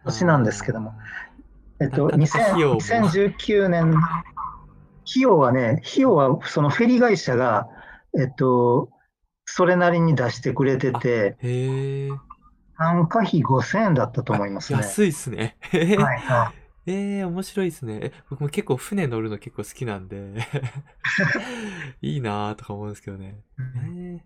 [0.05, 0.93] 年なんですけども、
[1.81, 7.67] えっと、なかなか費用も2000 2019年、費用はね、費用はそのフェリー会社が、
[8.17, 8.89] えっと、
[9.45, 11.37] それなりに出してくれてて。
[12.77, 14.79] 参加費5000円だったと思いますね。
[14.79, 15.57] 安いっすね。
[15.71, 16.53] はいは
[16.87, 17.99] えー、面白いですね。
[18.01, 20.33] え僕も結構船乗るの結構好きなんで、
[22.01, 23.35] いいなーとか思うんですけどね。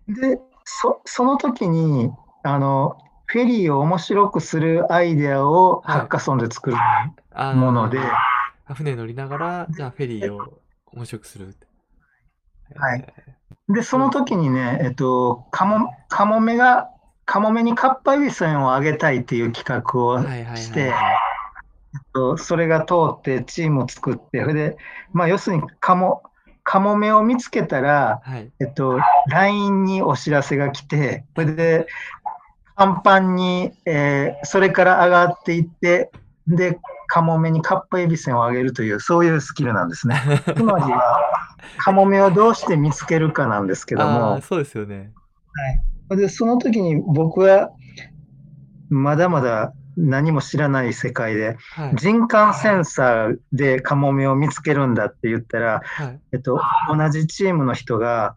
[0.08, 2.10] で、そその時に、
[2.44, 6.76] あの、フェリーを面白くするアイデアをはいハッカソンで作る
[7.54, 7.98] もので、
[8.66, 10.60] あ船乗りながら、じゃあフェリーを
[10.92, 11.56] 面白くする。
[12.76, 13.34] はいえ
[13.68, 16.90] で、その時にね、えっと、カモ、カモメが、
[17.24, 20.20] カモメにかっぱえびせんをあげたいっていう企画を
[20.56, 21.16] して、えっはい。
[22.12, 24.76] とそれが通ってチームを作って、それで、
[25.12, 26.22] まあ、要するにカモ、
[26.62, 28.50] カモメを見つけたら、はい。
[28.60, 31.86] えっと、LINE にお知らせが来て、それで、
[32.76, 36.10] パンパンに、えーそれから上がっていって、
[36.46, 40.20] で、カモメにかっぱえびせんをあげるという、そういうスキルなんですね。
[40.56, 41.20] つまりは、
[41.78, 45.12] カモメをどうして見つけるかなんですけどあもー、そうですよね。
[46.16, 47.70] で、その時に僕は、
[48.90, 51.96] まだまだ何も知らない世界で、はい。
[51.96, 56.20] 人感センサーでカモメを見つけるんだって言ったら、はい。
[56.32, 58.36] えっと、同じチームの人が、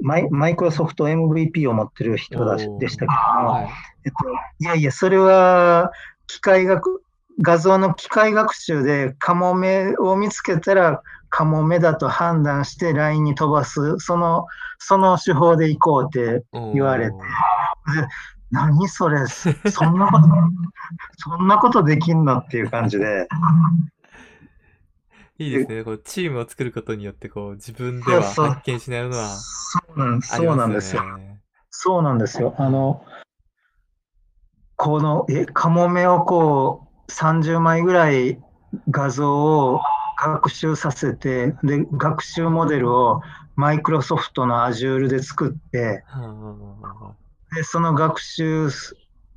[0.00, 3.68] マイマイクロソフト MVP を持ってる人でしたけども、はい。
[4.06, 4.28] えっと、
[4.60, 5.92] いやいや、それは
[6.26, 7.02] 機械学、
[7.40, 14.46] 画像の機械学習でカモメを見つけたらカモメだと判断してラインに飛ばす、その、
[14.78, 17.16] その手法で行こうって言われて。
[18.52, 19.50] 何それ、そ
[19.90, 20.28] んなこと、
[21.18, 23.26] そんなことできんのっていう感じで、
[25.38, 25.82] いいですね。
[25.82, 31.02] こうチームを作ることによって、こう自分では発見しないものはそうなんありそうなんまですすよ。
[31.70, 32.54] そうなんですよ。
[32.56, 33.04] あの、
[34.76, 38.40] この、え、カモメをこう、30枚ぐらい
[38.90, 39.80] 画像を
[40.22, 43.20] 学習させて、で、学習モデルを
[43.56, 46.04] マイクロソフトの Azure で作って、
[47.54, 48.68] で、その学習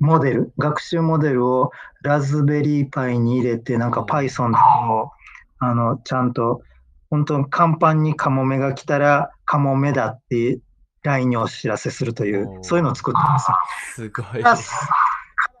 [0.00, 4.56] モデル、学習モデルをラズベリーパイに入れて、なんかうん Python で
[4.86, 5.17] こう、
[5.58, 6.62] あの、ちゃんと、
[7.10, 10.60] 本当に甲板にカモメが来たら、カモメだって
[11.02, 13.50] LINE にお知らせするというそういうのを作ってます。
[13.94, 14.42] すごい。
[14.42, 14.86] カラスカ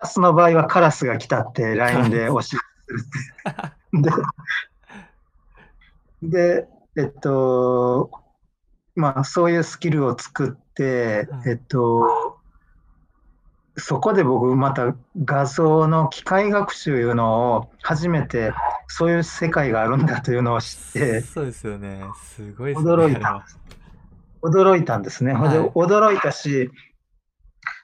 [0.02, 3.34] ラスの場合はカラスが来たって LINE でお知らせす
[3.92, 4.10] るって。
[6.20, 8.10] で、で、えっと、
[8.94, 12.38] まあそういうスキルを作っては、いえっと、
[13.76, 18.52] そこで僕また画像の機械学習いうのを初めて
[18.88, 22.02] そういう世界があるんだというのを知ってそうですよね。
[22.36, 22.80] すごいね。
[22.80, 23.46] 驚いた。
[24.42, 25.32] 驚いたんですね。
[25.32, 26.70] はい驚いたし、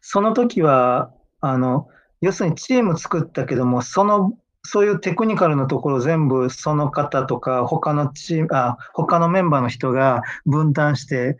[0.00, 1.88] その時は、あの、
[2.20, 11.38] 要するにチーム作ったけども、その、そういうテクニカルなところ全部その方とか他のチーム、あ、他のメンバーの人が分担して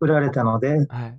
[0.00, 1.18] 売られたので、はい。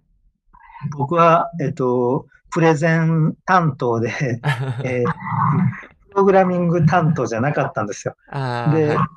[0.98, 4.12] 僕は、えっと、プレゼン担当で、
[4.84, 8.16] えープログラミング担当じゃなかったんですよ。
[8.32, 9.08] では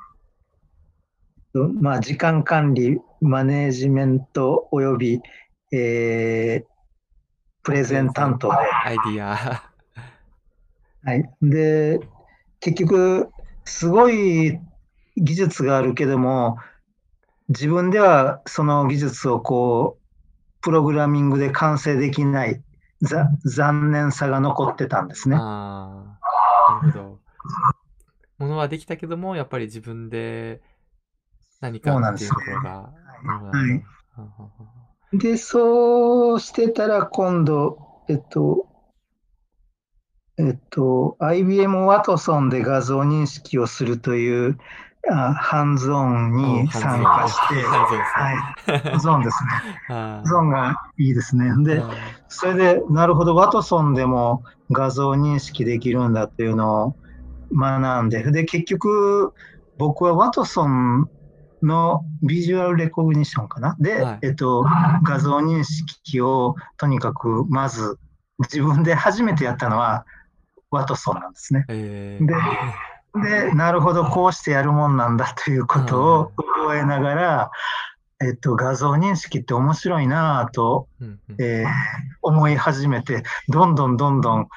[1.55, 5.21] い、まあ、時間管理、マネージメントおよび、
[5.73, 6.77] えー
[7.67, 9.35] プレゼン担当で、アイディア。
[9.35, 11.29] はい。
[11.43, 11.99] で、
[12.61, 13.29] 結局、
[13.65, 14.61] すごい
[15.17, 16.59] 技術があるけども、
[17.49, 22.63] 自分ではその技術をこう、プログラミングで完成できない、
[23.03, 25.37] ざ残念さが残ってたんですね。
[25.37, 26.16] ああ、
[26.83, 27.21] なるほど。
[28.39, 30.61] ものはできたけども、やっぱり自分で
[31.61, 32.93] 何かっていうところが。
[35.13, 38.67] で、そうしてたら今度、えっと、
[40.39, 44.59] えっと、IBM ワトソンで画像認識をするという
[45.11, 48.33] あハンズオンに参加して、は
[48.69, 49.11] い、ですね。
[49.11, 49.51] ハンですね。
[49.89, 51.53] あハ ンがいいですね。
[51.65, 51.91] で、あ
[52.29, 56.97] それで、なるほど、ワトソンでも画像認識できるんだっていうのを
[57.53, 59.33] 学んで、で、結局、
[59.77, 61.09] 僕はワトソン
[61.63, 63.77] のビジュアルレコグニションかな？
[63.79, 64.19] で、はい。
[64.23, 64.65] えっと、
[65.03, 67.99] 画像認識をとにかくまず
[68.41, 70.05] 自分で初めてやったのは
[70.71, 71.67] ワトソンなんですね。
[71.69, 77.51] で、なるほど、こうしてやるもんなんだということを覚えながら、
[78.21, 81.69] えっと、画像認識って面白いなぁとうんうんえー
[82.23, 84.49] 思い始めて、どんどんどんどん、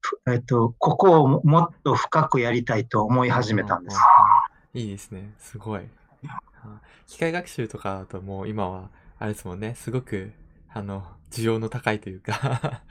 [0.00, 3.96] ふえっと、ここをもっと深くやりたいと思い始めたんです。
[3.96, 5.30] うううんいいですね。
[5.38, 5.82] すごい。
[6.62, 10.32] あ機械学習とかだともう今は、あれですもんね、すごく、
[10.72, 12.82] あの、需要の高いというか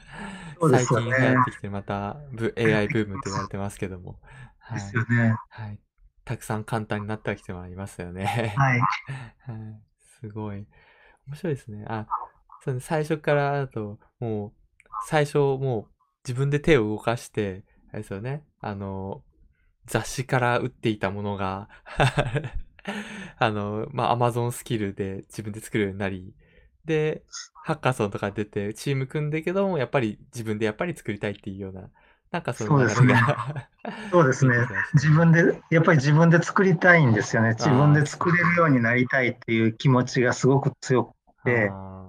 [0.70, 4.20] 最近流行ってきてまたブ AI ブームって言われてますけども、
[4.60, 5.36] はでいすよね。
[5.50, 5.80] はい。
[6.26, 8.56] たくさん簡単になってはきてはいますよね。
[8.56, 8.80] はい。
[9.48, 9.93] はい。
[10.24, 10.66] すごい。
[11.28, 11.84] 面白いですね。
[11.88, 12.08] あ、
[12.64, 15.94] そうね、最初からだと、もう、最初もう
[16.26, 18.46] 自分で手を動かして、あれですよね。
[18.62, 19.22] あの、
[19.86, 21.68] 雑誌から打っていたものが、
[23.38, 26.34] あの、まあ、Amazon スキルで自分で作るようになり、
[26.86, 27.24] で、
[27.66, 31.90] ハッカソンとか出てチーム組んでけども、やっぱり自分でやっぱり作りたいっていうような、
[32.34, 33.70] なんかそうですが。
[34.12, 34.56] そうですね。
[34.96, 37.50] 自分で、やっぱり自分で作りたいんですよね。
[37.50, 41.14] 自分で作れるようになりたいっていう気持ちがすごく強く
[41.46, 42.04] て、あ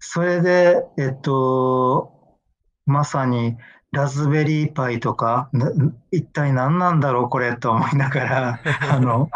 [0.00, 2.36] それで、えっと、
[2.84, 3.56] まさに
[3.92, 5.70] ラズベリーパイとか、な
[6.10, 9.30] 一体何なんだろうこれと思いながら、 あの、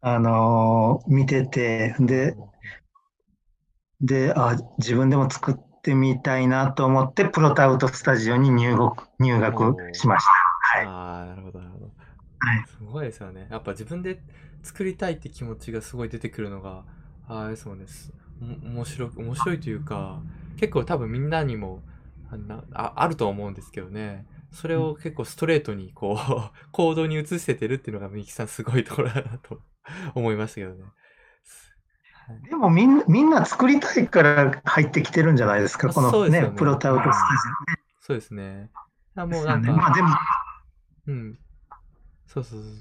[0.00, 2.36] あの見てて、ーで、
[4.00, 10.78] で、あ、自分でも作ってみたいなと思って、プロタウトスタジオに入学、入学しました。
[10.78, 10.86] はい。
[10.86, 11.84] ああ、なるほど、なるほど。
[12.40, 13.48] はいすごいですよね。
[13.50, 14.20] やっぱ自分で
[14.62, 16.84] 作りたいって気持ちがすごい出てくるのが、
[17.26, 17.86] あれですもんね。
[17.86, 20.20] すお面白い、面白いというか、
[20.56, 21.82] 結構多分みんなにも、
[22.30, 24.26] あなああるとは思うんですけどね。
[24.52, 29.60] それを結構ストレートにこう 行動に移せてるっていうのがミキさんすごいところだなと
[30.14, 30.84] 思いましたけどね。
[32.28, 38.70] はいでもみんなみんな作りたいから入ってきてるんじゃないですか、まあこのねねプロタウトスタそうですね。
[39.16, 39.76] あもうジオなんか、ね。
[39.76, 40.08] まあでも、
[41.08, 41.38] うん。
[42.26, 42.72] そうそうそう。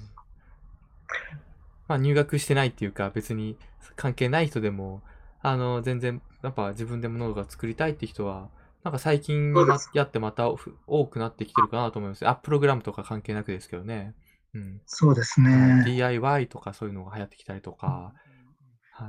[1.88, 3.57] まあ入学してないっていうか別に
[3.95, 5.01] 関係ない人でも、
[5.41, 8.49] あの、全然やっぱ自分で物が作りたいって人は、
[8.83, 9.53] なんか最近
[9.93, 12.25] やってまたふ多くなってきてるかなと思います。
[12.27, 14.13] あ、プログラムとか関係なくですけどね。
[14.53, 14.81] うん。
[14.86, 15.83] そうですはいね。
[15.86, 18.13] DIY とかそういうのが流行ってきたりとか。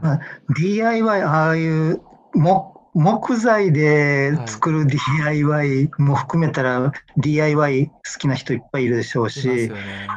[0.03, 0.20] まはい。
[0.55, 2.03] DIY、ああいう
[2.35, 10.09] 木木材で作る DIY も含めたら DIY 好きな人いっぱいいるでしょうしよ、ね。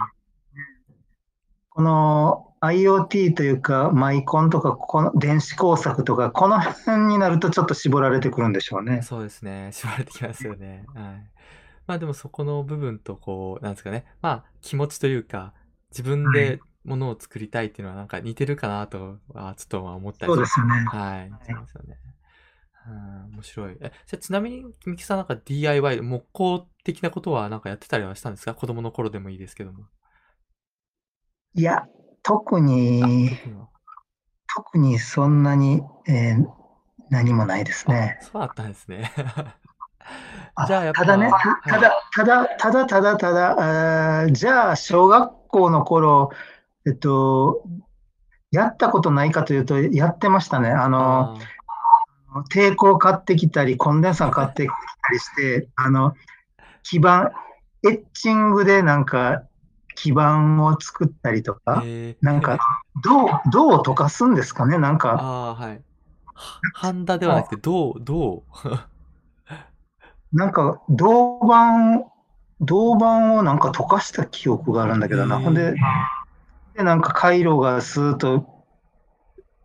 [1.69, 9.01] この IoT というかマイコンとかこの電子工作とかこの辺になるとちょっと絞られてくるんでしょうね。
[9.03, 9.69] そうですね。
[9.73, 10.85] 縛られてきますよね。
[10.95, 11.03] はい。
[11.85, 14.05] まあでもそこの部分とこう、なんですかね。
[14.21, 15.53] まあ気持ちというか、
[15.91, 20.73] 自分はでいものを作りたいっていうのはなんか似てるかなとはちょっとまあ思ったりしそうですよね。
[20.85, 21.45] はい。
[21.45, 21.97] しますよね。
[22.87, 23.77] うん、面白い。
[23.81, 28.55] え、じゃあちなみに、みきさんなんか DIY、木工的なことはなんかやってたりはしたんですか？
[28.55, 29.85] 子供の頃でもいいですけども。
[31.53, 31.87] いや、
[32.23, 32.59] 特
[32.99, 33.29] あ、に、
[34.55, 36.47] 特にそんなに、えー
[37.09, 38.17] 何もないですあ、ね。
[38.19, 39.11] そうだったんですね。
[40.55, 41.55] あじゃあやっぱ、ただね、はい。
[41.67, 46.29] ただ、ただ、ただ、ただ、ただ、あーじゃあ、小学校の頃、
[46.85, 47.63] えっと、
[48.51, 50.69] やったことないかというと、やってましたね。
[50.69, 54.73] あの、あ抵抗買ってきたり、コンデンサー買ってきた
[55.13, 56.15] りして、 あの、
[56.83, 57.31] 基板、
[57.83, 59.43] エッチングでなんか、
[59.95, 62.59] 基板を作ったりとあ、か、えー、なんか、
[63.03, 65.81] 銅、銅を溶かすんですかね、なんか、ああ、はい。
[66.33, 68.43] はハンダではなくて、銅、銅。
[70.33, 72.09] なんか、銅板、
[72.61, 75.39] 銅板をなんか溶かした記憶があるんだけどな。
[75.39, 75.75] ほんで、
[76.81, 78.65] で、なんか回路がスーッと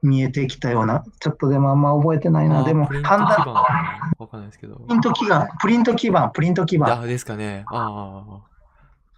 [0.02, 2.60] 見えてきたような、ちょっとでもあんま覚えてないな。
[2.60, 4.76] あでも、プリントハンダ、基板かなわかんないですけど。
[4.76, 7.00] プリント基板、プリント基板、プリント基板。
[7.00, 7.64] あ、ですかね。
[7.72, 8.42] あ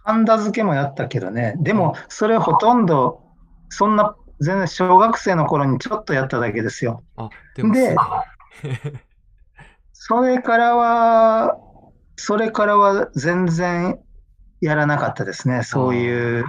[0.05, 1.55] ハンダ付けもやったけどね。
[1.59, 3.21] でも、それほとんど、
[3.67, 7.03] そんな、全然小学生の頃にちょっとやっただけですよ。
[7.17, 7.29] あ、あ、
[7.71, 7.95] で。
[9.91, 11.57] それからは、
[12.15, 13.99] それからは全然
[14.61, 15.63] やらなかったですね。
[15.63, 16.45] そういう電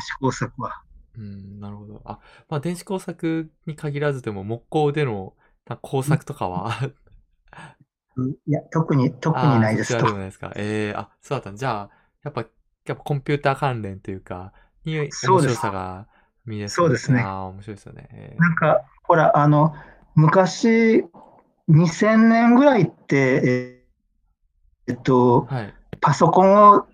[0.00, 0.83] 子工作は。
[1.16, 2.02] うん、なるほど。
[2.04, 6.70] あ、まあ、電子工作に限らずでも、木工でのな工作とかは、
[8.46, 10.18] いや、特に、特にないですとそっちはでも。
[10.18, 10.52] ないですか？
[10.56, 11.90] ええあ、そうだったんじゃあ、
[12.22, 12.46] やっぱ、や
[12.94, 14.52] っぱコンピューター関連というか、
[14.84, 15.60] に面白そうです。
[15.60, 16.08] さが
[16.44, 17.20] 見えそうですね。
[17.22, 18.08] ああ、面白いですよね。
[18.12, 19.74] えなんか、ほら、あの、
[20.14, 21.04] 昔、
[21.68, 23.82] 2000年ぐらいって、
[24.86, 25.76] えっと、ーはい。
[26.00, 26.86] パソコンを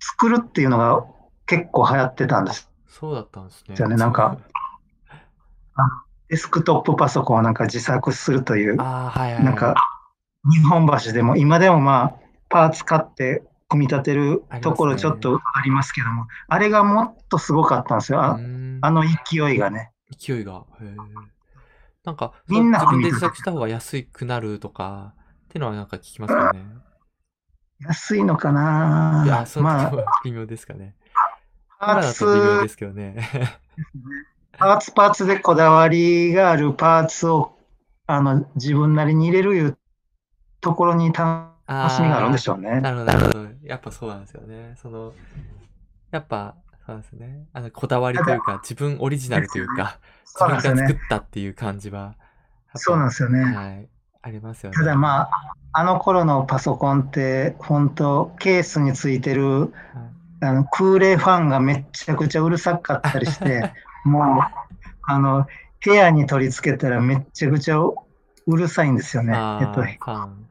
[0.00, 1.06] 作るっていうのが
[1.46, 3.76] 結構流行ってたんですそうだったんですね。
[3.78, 3.96] よね。
[3.96, 4.38] なんか、
[6.28, 9.74] デスクトップパソコンをなんか自作するという、ああ、はいはいなんか、
[10.50, 12.14] 日本橋でも、今でもまあ、
[12.48, 18.22] パーツ買って組み立てるところちょっとありますけども、あれがもっとすごかったんですよ。
[18.22, 18.38] あ
[18.80, 19.92] あの勢いがね。
[20.16, 20.64] 勢いが。
[20.80, 20.96] へえ。
[22.04, 26.60] なんか、みんな自分で自作した方が安くなるとか、っていうのはなんか聞きますよね。
[27.80, 29.92] 安いのかいや、なそうまあ、
[30.24, 30.96] 微妙ですかね。
[31.78, 33.28] パーツですけどね。
[34.58, 37.56] パーツパーツでこだわりがあるパーツを
[38.06, 39.78] あの自分なりに入れるいう
[40.60, 42.80] ところに楽しみがあるんでしょうね。
[42.80, 43.46] なるほど、なるほど。
[43.62, 44.74] やっぱそうなんですよね。
[44.82, 45.12] その、
[46.10, 47.46] やっぱ、そうですね。
[47.52, 50.96] あの、こだわりというか、自分オリジナルというか、 自分が作っ。
[51.08, 52.16] たっていう感じは、
[52.74, 53.42] そうなんですよね。
[53.42, 53.88] はい。
[54.22, 54.76] ありますよね。
[54.76, 55.30] ただまあ、
[55.72, 63.72] あの頃のパソコンって、本当ケースについてるはいあの空冷ファンがめっちゃくちゃうるさかったりして、
[64.04, 64.24] もう、
[65.04, 65.46] あの、
[65.84, 67.96] 部屋に取り付けたらめっちゃくちゃう
[68.46, 69.34] るさいんですよね。
[69.34, 70.48] あえっと、ーファン。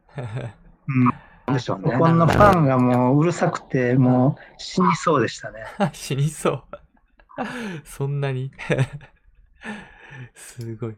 [1.48, 1.92] うん、 でしょうね。
[1.92, 5.64] パソコンのファンがもううるさくて、もう死にそうでしたね。
[5.94, 6.64] 死にそう。
[7.84, 8.52] そんなに？
[10.34, 10.98] すごい。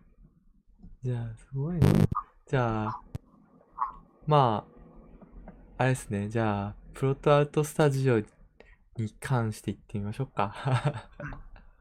[1.03, 1.81] じゃあ、すごいね。
[2.47, 3.01] じゃあ、
[4.27, 6.27] まあ、あれですね。
[6.29, 8.21] じゃあ、プロトアウトスタジオ
[9.01, 10.55] に関して言ってみましょうか。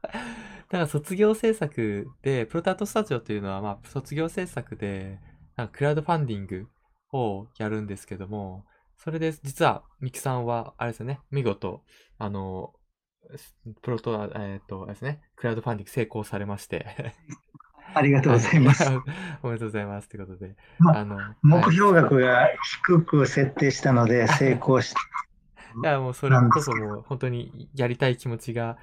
[0.01, 5.19] だから卒業制作で、プロトアウトスタジオというのは、まあ、卒業制作で、
[5.55, 6.67] なんかクラウドファンディング
[7.11, 8.65] をやるんですけども、
[8.97, 11.83] それで実はミキさんは、あれですよね、見事、
[12.17, 12.73] あの、
[13.81, 17.13] プロトア、えっ、と、あれですね、クラウドファンディング成功されまして。
[17.93, 18.83] ありがとうございます。
[18.83, 19.03] は
[19.41, 20.09] おめでとうございます。
[20.09, 22.47] ということで、まあの、はい目標額が
[22.85, 24.99] 低く設定したので成功して、
[25.83, 28.77] いや、もうそれこそもう本当にやりたい気持ちがっ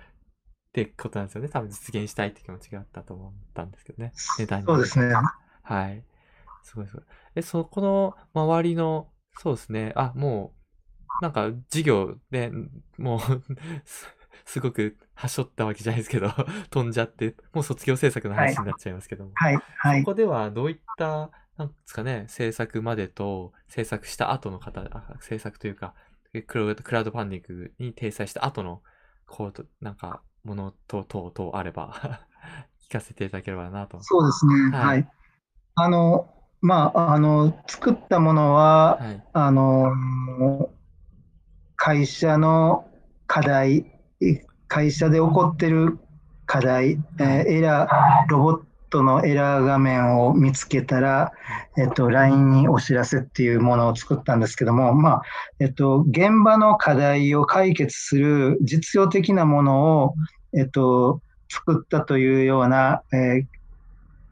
[0.73, 1.49] てことなんですよね。
[1.49, 4.13] 多分実現したいって気持ちがあったと思ったんですけどね。
[4.39, 5.15] 値段にそうですね。
[5.63, 6.03] はい。
[6.63, 7.05] すごいすごい。
[7.37, 9.09] え、そこの周りの、
[9.39, 9.93] そうですね。
[9.97, 12.53] あ、もう、なんか授業で、
[12.99, 13.21] もう
[13.85, 14.07] す、
[14.45, 16.29] すごくはしょったわけじゃないですけど、
[16.71, 19.33] 飛んじゃって、もう卒業制作の話になっちゃいますけども。
[19.35, 20.13] はい、はいこ。
[20.13, 25.95] こではどういった、なんですかね、制作までと制作した後の方、あ制作というか、
[26.43, 28.83] クラウドクラウドファンディングに掲載した後の、
[29.27, 31.93] こうと、なんか、ものと、等々あれば、
[32.89, 34.01] 聞かせていただければなと。
[34.03, 34.55] そうですね。
[34.77, 35.09] はいはい。
[35.75, 39.23] あの、まあ、あの、作ったものは、はい。
[39.33, 40.71] あの、
[41.77, 42.89] 会社の
[43.27, 43.87] 課題、
[44.69, 45.99] 会社で起こってる
[46.47, 51.33] 課題、えーエラー、ロボットのエラー画面を見つけたら、
[51.77, 55.23] えっと、LINE にお知らせっていうものを作ったんですけども、まあ、
[55.61, 60.15] えっと、現場の課題を解決する実用的なものを、
[60.57, 63.57] えっと、作ったというような、えー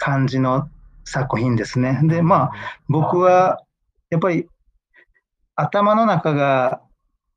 [0.05, 0.69] 感じの
[1.07, 1.99] 作品ですね。
[2.05, 2.53] で、まあ、
[2.89, 3.63] 僕は、
[4.11, 4.47] やっぱり、
[5.57, 6.83] 頭の中が、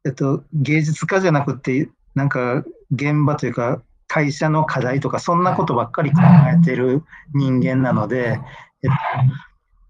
[0.06, 6.20] えっと、芸術家じゃなくて、なんか、現場というか、会社の課題とか、そんなことばっかり考
[6.54, 7.04] えてる
[7.34, 8.40] 人間なので、
[8.84, 8.98] えっと、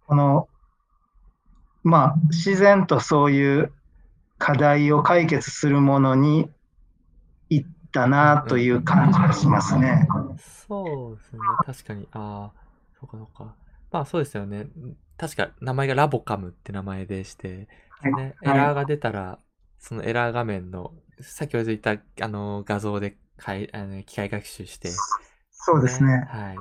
[0.08, 0.50] この、
[1.84, 3.72] まあ、自然とそういう
[4.40, 6.50] 課題を解決するものに
[7.50, 10.08] 行ったなという感じがしますね。
[10.38, 11.58] そうですね。
[11.60, 12.08] 確かに。
[12.12, 12.60] ああ、
[13.00, 13.58] そうかそうか。
[13.92, 14.62] まあそうですよね。
[14.64, 17.68] ん確か名前がラボカムって名前でして、
[18.02, 19.40] はいね、エはいラーが出たら、
[19.80, 24.92] そのエラー画面の、先ほど言ったあの画像でかいあの機械学習して、
[25.52, 26.28] そうですね。
[26.30, 26.56] はい。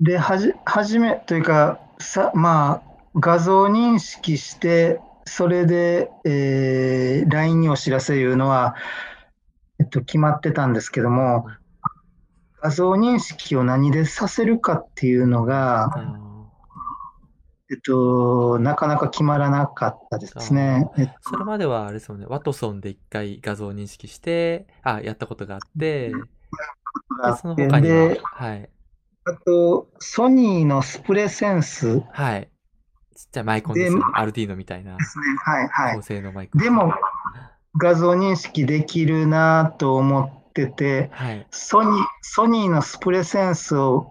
[0.00, 2.82] でではじ、はじめ、というか、さ、まあ、
[3.16, 8.76] 画像認識して、それで、えー LINE にお知らせいうのは、
[9.78, 11.46] えっと、決まってたんですけども、
[12.62, 16.29] 画像認識を何でさせるかっていうのが、あ
[17.72, 20.90] えっと、なかなか決まらなかったですね。
[20.98, 26.12] えっーそれまではあれですよね、ワトソンで一回画像認識して、あ、やったことがあって、で、
[27.22, 28.70] とその他にはで、、はい、
[29.24, 32.50] あと、ソニーのスプレセンスではい。
[33.14, 34.04] ちっちゃいマイコンですよね。
[34.14, 35.24] アルディーノみたいなすね。
[35.44, 36.02] はい、はい高。
[36.02, 36.62] 性能マイコン。
[36.62, 36.92] でも、
[37.78, 41.46] 画像認識できるなと思ってて、はい。
[41.50, 44.10] ソニー、ソニーのスプレセンスを、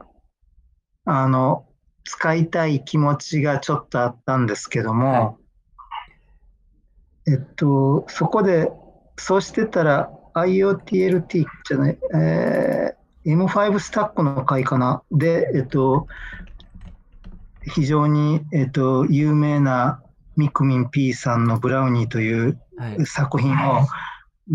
[1.06, 1.66] あの、
[2.12, 5.38] 使いたい気持ちがちょっとあったんですけども、
[7.28, 8.72] えっと、そこで、
[9.18, 15.04] そうしてたら IoTLT じゃない、えー M5 スタックの回かな？
[15.12, 16.08] で、えっと、
[17.64, 20.02] 非常に、えっと、有名な
[20.36, 23.06] ミクミン P さんのブラウニーというはい。
[23.06, 23.86] 作品を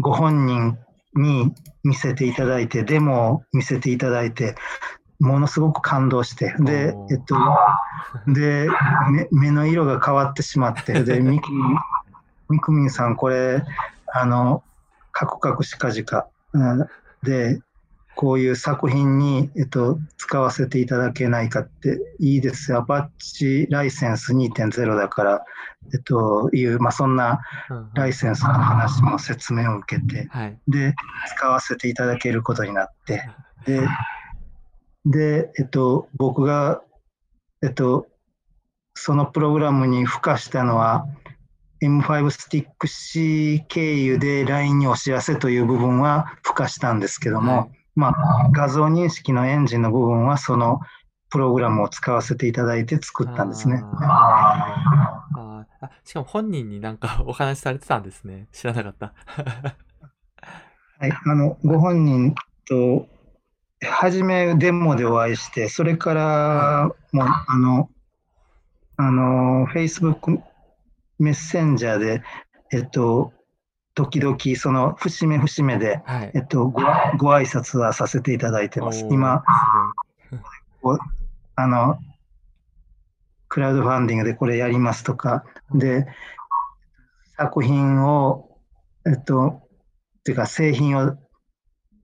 [0.01, 0.79] ご本人
[1.15, 4.57] に見せていただいて、デモを見せていただいて、
[5.21, 7.37] ものすごく感動して、でえっと、
[8.27, 8.69] で、
[9.11, 11.79] 目目の色が変わってしまって、 で、ミクミン、
[12.51, 13.63] ミクミンさん、これ、
[14.13, 14.63] あの、
[15.13, 16.89] カクカクしかじか、うん
[17.23, 17.61] で、
[18.17, 25.45] こういう作品に、えっと、使わせていただけないかって、いいですよ、アパッチライセンス2.0だから、
[25.93, 27.41] えっと、いう、まあ、そんな
[27.95, 30.59] ライセンスの話も説明を受けて、はい。
[30.69, 30.95] で、
[31.37, 33.29] 使わせていただけることになって、
[33.67, 33.81] で、
[35.07, 36.83] で、えっと、僕が、
[37.63, 38.07] えっと、
[38.95, 41.07] そのプログラムに付加したのは、
[41.83, 50.81] M5 スティック C 経由で LINE にお知らせという部分は付加したんですけども、はいまあ、画像認識のエンジンの部分はその
[51.31, 53.83] プログラムを使わせていただいて作ったんですね。
[54.01, 58.49] あーあ、しかも本人になんかお話しされてたんですね。
[58.53, 59.13] 知らなかった。
[61.01, 62.35] はい、あの、ご本人
[62.69, 63.09] と、
[63.85, 67.91] 初めデモでお会いして、それからもう、あの、
[68.97, 70.41] あの、Facebook
[71.19, 72.23] メッセンジャーで、
[72.73, 73.33] えっと、
[73.95, 76.41] 時々、その、節目節目で、はいえ。
[76.41, 76.83] っと、ご、
[77.17, 79.07] ご挨拶はさせていただいてます。
[79.11, 79.45] 今、
[81.57, 81.99] あの、
[83.49, 86.07] クラウドファンディングでこれやりますとか、で、
[87.37, 88.59] 作品を、
[89.07, 89.63] えっと、
[90.21, 91.17] っていうか製品を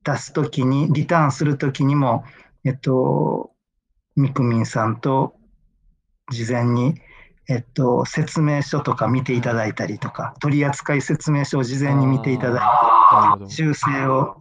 [0.05, 2.25] 出すときに、リターンするときにも、
[2.65, 3.51] えっと、
[4.17, 5.35] みくみんさんと
[6.31, 6.95] 事前に、
[7.49, 14.37] えっと、説明書とか見ていただいたりとか、取扱説明書を事前に見ていただいて、修正を、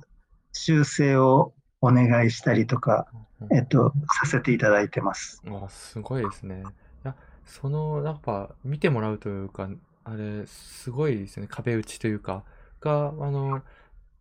[0.53, 5.41] 修正をお願いしたりとか、うんえっと、させていただいてます。
[5.47, 6.61] あ、すごいですね。
[6.61, 9.69] いや、その、やっぱ、見てもらうというか、
[10.03, 11.47] あれ、すごいですね。
[11.49, 12.43] 壁打ちというか、
[12.81, 13.59] が、あの、あ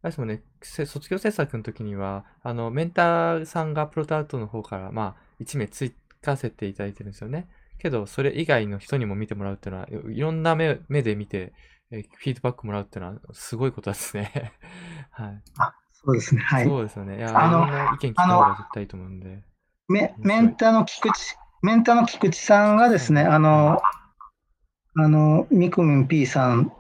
[0.05, 7.49] れですもんね、せ卒業制作の時には、あの、メンターさんがプロトアウトの方から、まあ、1名追加せていただいてるんですよね。
[7.79, 11.53] けど、それ以外の人にも見てもらうっていうのは、いいろんな目目で見て、
[11.91, 14.53] えフィードバックもらうっていうのは、すごいことですね。
[15.11, 15.43] はい。
[15.93, 16.43] そうですね。
[16.43, 16.65] はい。
[16.65, 17.17] そうですよね。
[17.19, 19.43] いや、あのいろんな意見聞いた方が絶対いいと思うんで。
[19.89, 21.17] メメンターの菊池、
[21.63, 23.81] メンターの菊池さんがですね、あの、
[24.97, 26.73] あの、みくみん P さん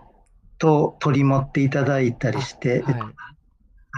[0.58, 2.94] と取り持っていただいたりして、はい。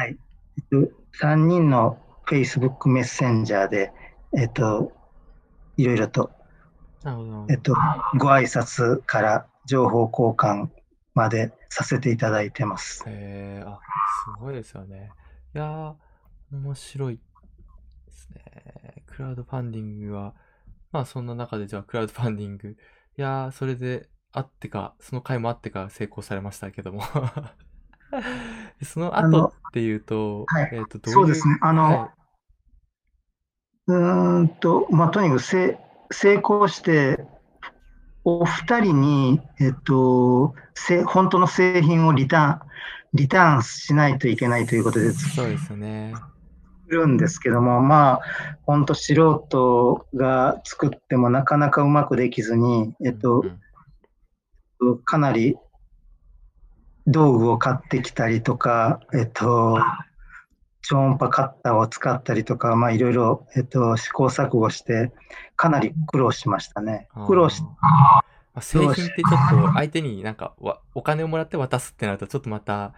[0.00, 0.16] はい。
[0.56, 3.92] えっと、3人の Facebook メッセンジャーで、
[4.34, 4.92] えっと、
[5.76, 6.30] いろいろと。
[7.50, 7.74] えっと、
[8.18, 10.70] ご挨拶から情報交換
[11.12, 13.04] までさせていただいてます。
[13.08, 13.78] えー、あ、
[14.24, 15.10] すごいですよね。
[15.54, 15.94] いやー、
[16.50, 17.20] 面白いで
[18.10, 19.04] すね。
[19.06, 20.34] クラウドファンディングは、
[20.92, 27.02] まあそんな中でじゃあクラウドファンディング、いやー、それであってか、その回もあってか成功されましたけども。
[28.84, 31.58] その後っていうと、はいえっ、と、どういう、そうですね。
[31.60, 32.14] あの、は
[33.86, 35.78] うーんと、まあ、とにかくせ
[36.10, 37.24] 成功して、
[38.24, 42.68] お二人に、えっと、せ本当の製品をリターン、
[43.14, 46.12] リターンしないといけないということでい、そうですよね。
[46.84, 48.20] 作るんですけども、まあ、
[48.66, 55.56] 本当素人が作ってもなかなかうまくできずに、えっとうん、うんかなり
[57.06, 59.78] 道具を買ってきたりとか、えっと、
[60.82, 65.12] 超音波カッターを使ったりとか、まあ、いろいろ、えっと、試行錯誤して、
[65.56, 67.08] かなり苦労しましたね。
[67.26, 68.20] 苦労し、ま
[68.54, 72.94] あ製品ってちょっと相手になんかわお金をもらって渡すってなるとちょっとまた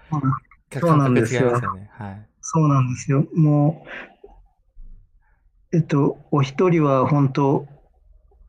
[0.80, 1.52] そうなんですよ。
[1.52, 1.58] は
[2.12, 2.28] い。
[2.40, 3.26] そうなんですよ。
[3.34, 3.84] も
[5.72, 7.66] う、えっと、お一人は本当、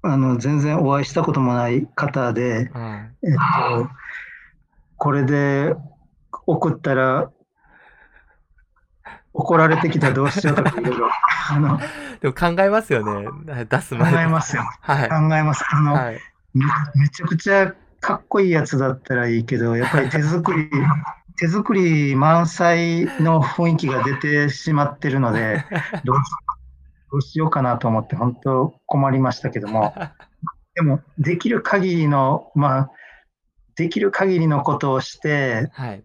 [0.01, 3.27] あの、全然お会いしたこともない方で、はい。
[3.27, 3.89] えっと、
[4.97, 5.75] これで
[6.45, 7.31] 送ったら、
[9.33, 11.09] 怒られてきたらどうしようとか いろいろ、
[11.49, 11.79] あの、
[12.21, 13.27] でも考えますよね。
[13.65, 14.63] 出す考前えますよ。
[14.81, 15.09] はい。
[15.09, 15.65] 考えます。
[15.71, 16.19] あの、はい。
[16.53, 16.65] め
[16.95, 20.69] めちゃくちゃかっこいいやつだったらいいけど、やっぱり手作り、
[21.37, 25.65] 手作り満載の雰囲気が出てしまってるので、
[26.05, 26.17] どう
[27.11, 29.95] どうしようかなと思って、本当困りましたけども、
[30.75, 32.91] でも、できる限りの、まあ、
[33.75, 36.03] できる限りのことをして、はい。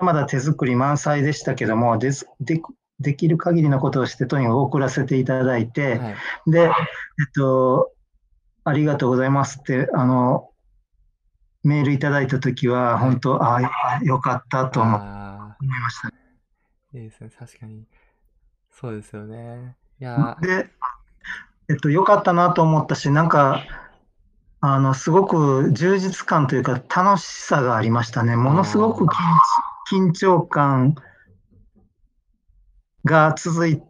[0.00, 2.60] まだ手作り満載でしたけども、ですで
[3.00, 6.10] できる限りのことをして、とにかく送らせていただいて、は
[6.46, 6.50] い。
[6.50, 6.70] で、えっ
[7.34, 7.92] と、
[8.64, 10.50] ありがとうございますって、あの、
[11.64, 15.00] メールいただいたときは、本当、ああ、よかったと思い
[15.66, 16.08] ました。
[16.08, 16.12] あ、
[16.94, 17.30] いいですね。
[17.36, 17.84] 確かに。
[18.70, 19.76] そうですよね。
[20.00, 20.70] いやー、で、
[21.68, 23.64] えっと、よかったなと思ったし、なんか、
[24.64, 28.36] あの、すごく充実感というか、楽しさがありましたね。
[28.36, 30.94] ものすごく緊緊張感
[33.04, 33.82] が続い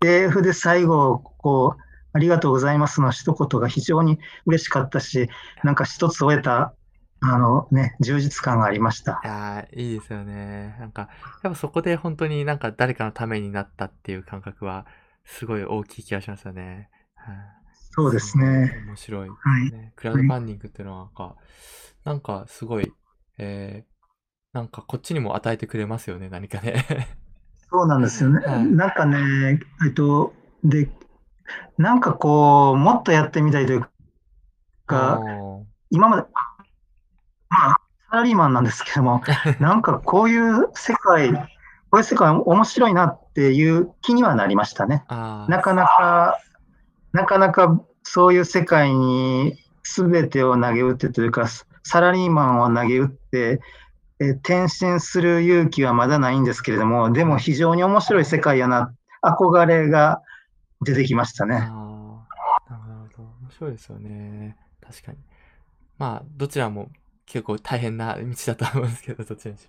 [0.00, 1.82] て、それで最後、こう、
[2.12, 5.28] ありがとうございますの一言が非常に嬉しかったし、
[5.62, 6.74] なんか一つ終えた、
[7.20, 9.28] あのね、充実感がありましたい。
[9.28, 10.74] やー、いいですよね。
[10.80, 11.08] なんか、
[11.44, 14.86] やっぱそこで本当になんか誰かのためになったっていう感覚は、
[15.24, 16.88] すごい大きい気がしますよね。
[17.14, 17.59] はい。
[17.90, 18.84] そうですね。
[18.86, 19.28] 面白い。
[19.28, 19.34] は
[19.66, 19.70] い。
[19.70, 21.36] ね、クラウドファンディングっていうのはなんか、
[22.04, 22.92] なんかすごい、
[23.38, 23.90] えー、
[24.52, 26.86] なんかこっちにも与えてくれますよね、何かね。
[27.70, 28.44] そうなんですよね。
[28.44, 30.32] はいなんかね、えっと、
[30.64, 30.90] で、
[31.78, 33.86] なんかこう、もっとやってみたいという
[34.86, 35.20] か、
[35.90, 36.22] 今まで、
[37.48, 37.80] まあ、
[38.10, 39.22] サラリーマンなんですけども、
[39.60, 41.42] なんかこういう世界、こ
[41.94, 45.04] ういう世界面白いなっていう気にはなりましたね。
[45.08, 46.38] なかなか、
[47.12, 51.48] なかなかそういう世界に全てを投げ打ってというか、
[51.82, 53.60] サラリーマンを投げ打って、
[54.20, 60.20] えー転身する勇気はまだないんですけれども、でも非常に面白い世界やな、憧れが
[60.82, 61.54] 出てきましたね。
[61.54, 63.22] なるほど。
[63.40, 64.56] 面白いですよね。
[64.80, 65.18] 確かに。
[65.98, 66.90] まあ、どちらも
[67.26, 69.68] 結構大変な道だと思うんですけど、どちらにし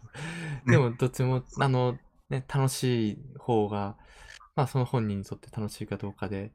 [0.66, 0.72] ろ。
[0.72, 1.98] でも、どっちも、あの、
[2.30, 3.98] ね、楽しい方が、
[4.56, 6.52] まあ、その本人にとって楽しいかどうかで、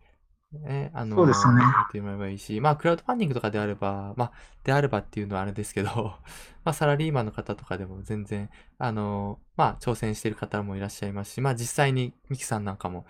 [0.53, 4.33] ね、あの、そうですねやってもらえばいいし、まあ、クラウドファンディングとかであれば、まあ、
[4.65, 5.91] であればっていうのはあれですけど、
[6.65, 13.07] まあ、サラリーマンの方とかでも全然、あの、まあ、挑戦している方もいらっしゃいますし、まあ、実際にミキさんなんかも、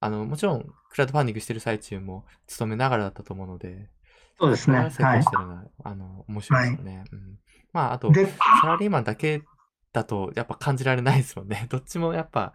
[0.00, 3.90] あの、もちろん、クラウドファンディングしてる最中も勤めながらだったと思うので、
[4.38, 4.90] そうですね。
[4.90, 7.04] 成はい功してるのは、あの、面白いですよね。
[7.12, 7.38] うん。
[7.72, 8.26] まあ、あと、で、
[8.60, 9.42] サラリーマンだけ
[9.92, 11.66] だとやっぱ感じられないですもんね。
[11.70, 12.54] どっちもやっぱ、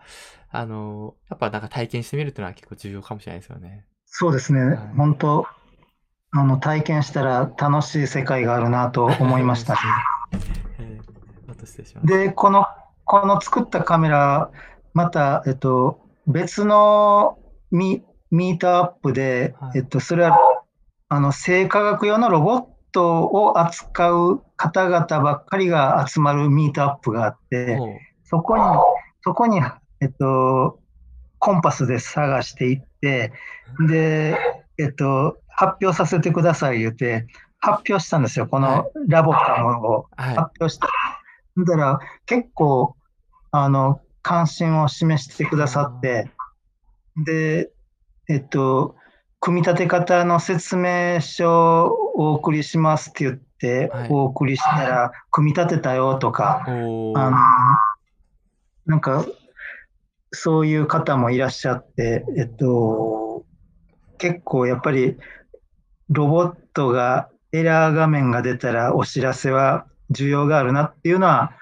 [0.49, 3.85] あの、やっぱなんか体験してみるっていうのは結構重要かもしれないですよね。
[4.09, 4.77] そうですね、はい。
[4.97, 5.47] 本当、
[6.31, 9.77] あの体験したら楽しい世界があるなと 思いました。
[12.03, 12.65] で、この、
[13.05, 14.51] この作ったカメラ、
[14.93, 17.37] また、えっと、別の
[17.71, 19.79] ミミートアップで、はい。
[19.79, 20.37] えっと、それは、
[21.07, 27.79] あの、生化学用のロボットを扱う方々ばっかりが集まるミートアップがあって、
[28.23, 28.63] そこに、
[29.21, 29.61] そこに、
[30.01, 30.79] えっと、
[31.39, 33.31] コンパスで探していって、で、
[34.77, 37.27] えっと、発表させてください言って、
[37.59, 40.35] 発表したんですよ、こはのラボカムをはい。
[40.35, 40.87] 発表した。
[41.57, 42.95] だから、結構、
[43.51, 46.31] あの、関心を示してくださって、
[47.25, 47.71] で、
[48.29, 48.95] えっと、
[49.39, 57.39] 組み立て方の説明書をお送りしますって言ってはい、お送りしたら、組み立てたよとか、おあのー、
[58.85, 59.25] なんか、
[60.31, 63.45] そういう方もいらっしゃって、えっと、
[64.17, 65.17] 結構やっぱり、
[66.09, 71.53] ロボットがエラー画面が出たらお知らせは需要があるなっていうのは、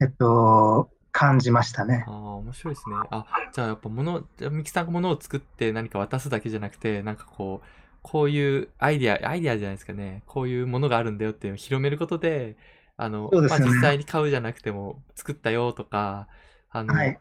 [0.00, 2.10] えっと、感じましたねあ。
[2.10, 2.96] あ、面白いですね。
[3.10, 7.66] あ、じゃあやっぱ物、じゃあミキさんが物を作って何か渡すだけじゃなくて、なんかこう、
[8.02, 10.22] こういうアイディア、アイディアじゃないですかね。
[10.26, 12.56] こういうものがあるんだよっていうのを広めることで、
[12.96, 16.28] あの、まあ実際に買うじゃなくても、作ったよとか、
[16.70, 17.18] あの、はい。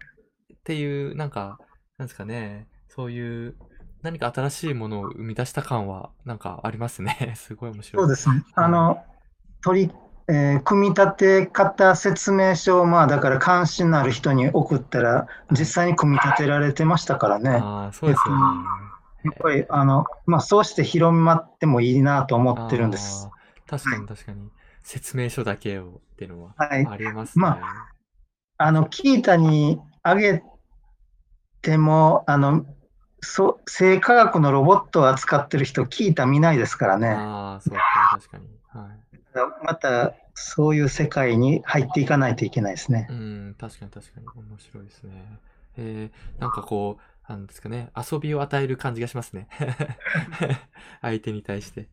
[0.61, 1.59] っていう、なんか、
[1.97, 3.55] なんですかね、そういう、
[4.03, 7.33] 何か新しいものを生み出した感は、なんかありますね。
[7.35, 8.01] すごい面白い。
[8.01, 8.43] そうですね。
[8.55, 9.03] あの、
[9.63, 9.93] 取り、
[10.27, 17.49] えー組み立て方説明書を、まあ、だから関心のある人に送ったら、実際に組み立てられてましたからね。
[17.49, 18.41] ああ、そうですよね。
[19.23, 23.29] やっぱり、あの、まあ、そうして広まってもいいなと思ってるんです。
[23.67, 24.49] 確かに確かに。
[24.83, 26.87] 説明書だけをっていうのははい。
[26.87, 27.43] ありますね。
[27.43, 27.59] ま
[28.57, 30.43] あの、キータにあげ
[31.61, 32.65] ても、あの、
[33.21, 37.09] そ生化学のロボットを扱ってる人、キータ見ないですからね。
[37.09, 37.81] ああ、そうか、
[38.11, 38.47] 確かに。
[38.67, 39.65] はい。
[39.65, 43.13] また、そういう世界に入っていかないといけないですねう。
[43.13, 44.27] ん、確かに確かに。
[44.27, 45.39] 面白いですね。
[45.77, 49.47] えー、なんかこう、なんですかね、遊びを与える感じがしますね。
[51.01, 51.87] 相手に対して。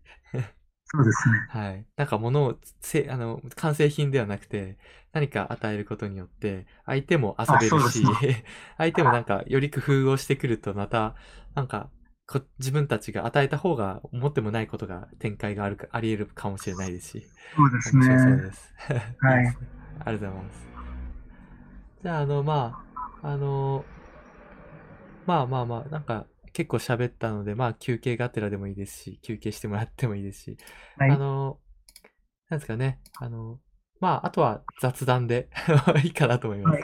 [0.91, 1.37] そうですね。
[1.49, 1.87] はい。
[1.97, 4.79] なんか物をせ、あの、完成品ではなくて、
[5.13, 8.45] 何か与えることによって、相手も遊べるしす、
[8.77, 11.17] 相手もなんか、より工夫をしてくると、また、
[11.55, 11.91] なんか、
[12.27, 17.27] こ自分たちが与えた方が思ってもないことが展開があるか、あり得るかもしれないですし、
[17.57, 18.43] そうです面白そうね。
[18.43, 18.75] です。
[19.21, 19.59] はい
[20.01, 20.69] ありがとうございます。
[22.03, 22.79] じゃあ、あの、ま
[23.23, 23.85] あ、あの、
[25.27, 26.27] まあまあまあ、なんか、
[26.59, 30.57] 結構喋ったので、まあ、休憩がてらでもいいですし、休憩してもらってもいいですし、
[30.97, 31.61] はいあの、
[32.51, 33.61] なんですかね、あの、
[34.01, 35.51] まあ、あとは雑談で
[36.03, 36.83] いいかなと思います。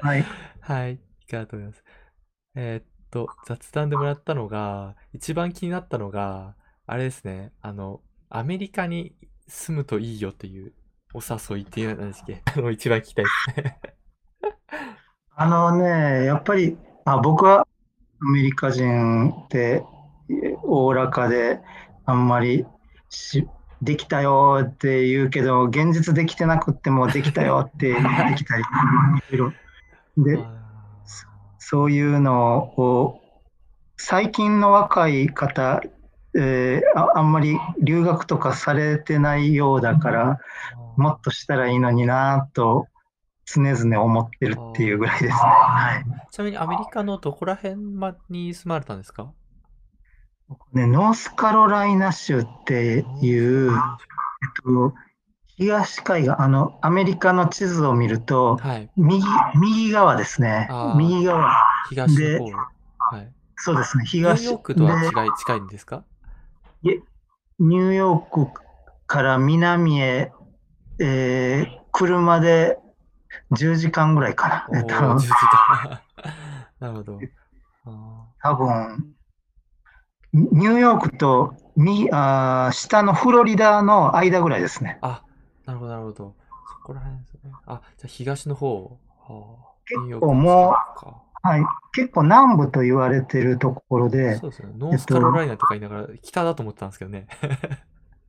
[0.00, 0.26] はい。
[0.60, 1.84] はい、いいかなと思います。
[2.56, 9.14] えーっと、雑談でもらったのが、一番気になったのが、あれですね、あの、アメリカに
[9.46, 10.74] 住むといいよという
[11.14, 12.42] お誘いっていうのですっけ？
[12.56, 13.80] あの、一番聞きたいですね。
[15.36, 17.68] あのね、やっぱり、あ、僕は
[18.26, 19.84] アメリカ人って
[20.62, 21.60] おおらかで、
[22.04, 22.66] あんまり
[23.10, 23.46] し
[23.82, 28.64] できたよって言うけど、現実できてなくってもできたよって言ってきたり、
[30.16, 30.62] で、あ
[31.58, 33.20] そういうのを、
[33.96, 35.82] 最近の若い方、
[36.34, 42.86] えーあ、あんまり留学とかされてないようだから、ーもっとしたらいいのになと
[43.44, 45.32] 常々思ってるっていうぐらいですね。
[45.32, 46.04] はい。
[46.30, 49.32] ちなみにアメリカのどこら辺まに住まれたんですか？
[50.72, 53.78] ね、ノースカロライナ州っていう、えっ
[54.64, 54.94] と、
[55.56, 58.90] 東海岸、あの、アメリカの地図を見ると、はい。
[58.96, 59.24] 右、
[59.54, 61.50] 右側ですね右側。
[61.88, 62.38] 東で。
[62.38, 63.32] はい。
[63.56, 64.04] そうですね。
[64.04, 66.04] ニュー東ヨークとはで違い、近いんですか？
[66.82, 68.60] ニューヨーク
[69.06, 70.32] から南へ、
[70.98, 72.78] えー車で
[73.52, 74.78] 10時間ぐらいかな。
[74.78, 76.00] えっと、おー、 10時間。
[76.80, 77.20] なるほど。
[77.84, 79.14] あ多分、
[80.32, 84.98] ニューヨークとみあー下のフロリダの間ぐらいですね。
[85.02, 85.22] ーあ、
[85.66, 86.36] なるほど、なるほど。
[86.70, 87.52] そこら辺ですね。
[87.66, 88.98] あ、じゃあ東の方。
[89.18, 91.64] はあ、結構もうはい。
[91.92, 94.72] 結構南部と言われてるところで、そうですね。
[94.76, 97.26] ノースカロライナとか言いながら、北だと思ってたんですけどね。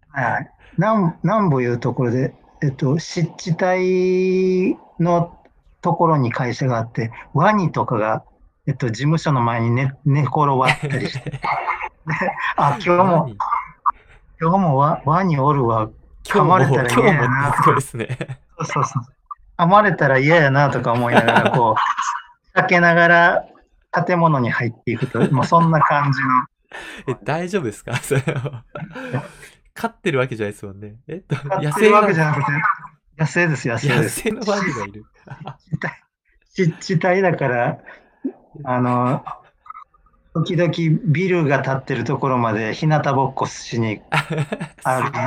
[0.09, 5.37] はい、南南部いうところで、えっと、湿地帯の
[5.81, 8.23] ところに会社があって、ワニとかが、
[8.65, 11.41] えっと、事務所の前に寝寝転がったりして、
[12.55, 13.37] あ、今日も、何
[14.39, 15.89] 今日もワワニおるわ、
[16.23, 18.17] 噛まれたら嫌やなもすごいですね。
[18.59, 19.03] そうそうそう。
[19.57, 21.75] 噛まれたら嫌やなとか思いながら、こ
[22.55, 23.45] う、避けながら
[24.05, 26.27] 建物に入っていくと、もうそんな感じの。
[27.13, 27.95] え、大丈夫ですか？
[27.97, 28.63] それは。
[29.73, 30.97] 飼ってるわけじゃないですもんね。
[31.07, 31.15] え？
[31.17, 32.51] っと、野生わけじゃなくて、
[33.17, 34.21] 野生です、野生野です。
[34.21, 35.05] 生のワニがいる。
[36.55, 37.79] 湿地帯だから、
[38.63, 39.25] あの、
[40.33, 40.71] 時々
[41.05, 45.19] ビルが建ってるところまで日向ぼっこしに歩いて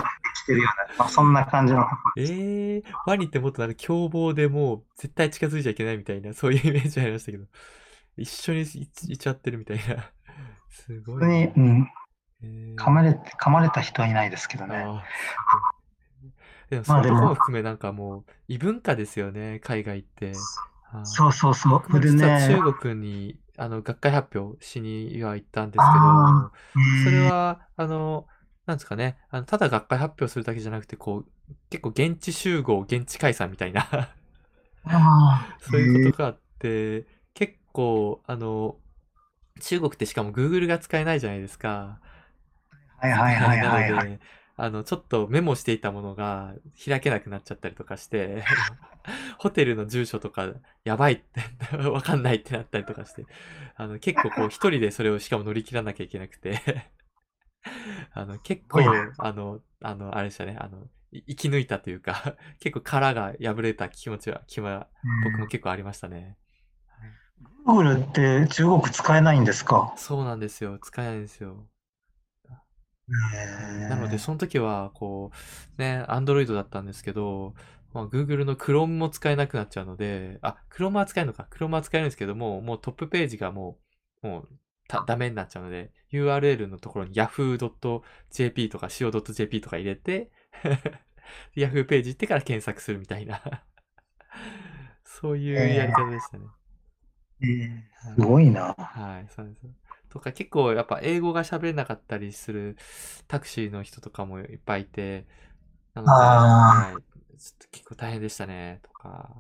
[0.42, 7.44] きてるような、まあ、そんな感じのところえー、ワニってもっとなんか凶暴でもう絶対近づいちゃいけないみたいな、そういうイメージありましたけど、
[8.16, 10.11] 一緒にいいっちゃってるみたいな。
[10.70, 11.26] すごいな。
[11.26, 12.05] 普通に、うん、えー
[12.76, 14.91] 噛まれ噛まれた人はいないですけどね。
[16.70, 20.49] でも、そういうとこも含め、なんかもう、異文化ですよね、海外って。
[21.03, 21.72] そうそうそう。
[21.72, 26.51] 僕もで実はね、中国に、あの、学会発表しには行ったんですけあど、
[26.93, 27.30] それえー。
[27.30, 28.28] は、あの、
[28.66, 31.26] なんですかね、あのただ学会発表するだけじゃなくて、こう、
[31.70, 34.14] 結構現地集合、現地解散みたいな、
[35.61, 38.78] そういうことがあって、結構、あの、
[39.61, 42.01] 中国ってしかも Google が使えないじゃないですか。
[42.99, 43.61] はいはいはいはいはい。
[43.61, 44.20] なので、
[44.57, 46.55] あの、ちょっとメモしていたものが
[46.86, 48.44] 開けなくなっちゃったりとかして、
[49.38, 50.53] ホテルの住所とか
[50.84, 51.42] やばいって、
[51.90, 53.26] わかんないってなったりとかして、
[53.76, 56.61] あの、結構こう一人でそれをしかも乗り切らなきゃいけなくて、
[58.14, 64.88] あの、結構あの、あの、あれでしたね、あの、い生き抜いたというか、結構殻が破れた気持ちは、気は、
[65.20, 66.36] 僕も結構ありましたね。
[67.66, 69.92] Google って中国使えないんですか？
[69.97, 70.78] そうなんですよ。
[70.78, 71.66] 使えないんですよ。
[73.88, 75.30] なので、その時は、こ
[75.78, 77.54] う、ね、Android だったんですけど、
[77.92, 81.48] まあ、Google の Chrome も使えなくなっちゃうので、あ、Chrome は使えるのか。
[81.50, 83.78] Chrome は使えるんですけども、もうトップページがも
[84.22, 84.48] う、もう、
[84.88, 90.30] たダメになっちゃうので、URL のところに yahoo.jp とか co.jp とか入れて、
[91.57, 93.42] Yahoo ページ行ってから検索するみたいな、
[95.04, 96.46] そういうやり方でしたね。
[97.42, 98.74] えーすごいな。
[98.78, 99.86] はい、そうです。
[100.09, 102.76] とか結構やっぱ英語が喋れなかったりする
[103.28, 105.26] タクシーの人とかもいっぱいいて、
[105.94, 109.30] なので、あはい、ちょっと結構大変でしたね、とか。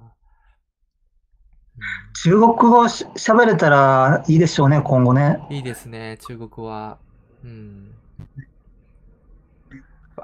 [2.22, 5.38] 中国語し喋れたらいいでしょうね、今後ね。
[5.50, 6.98] うん、いいですね、中国語は。
[7.44, 7.94] うん。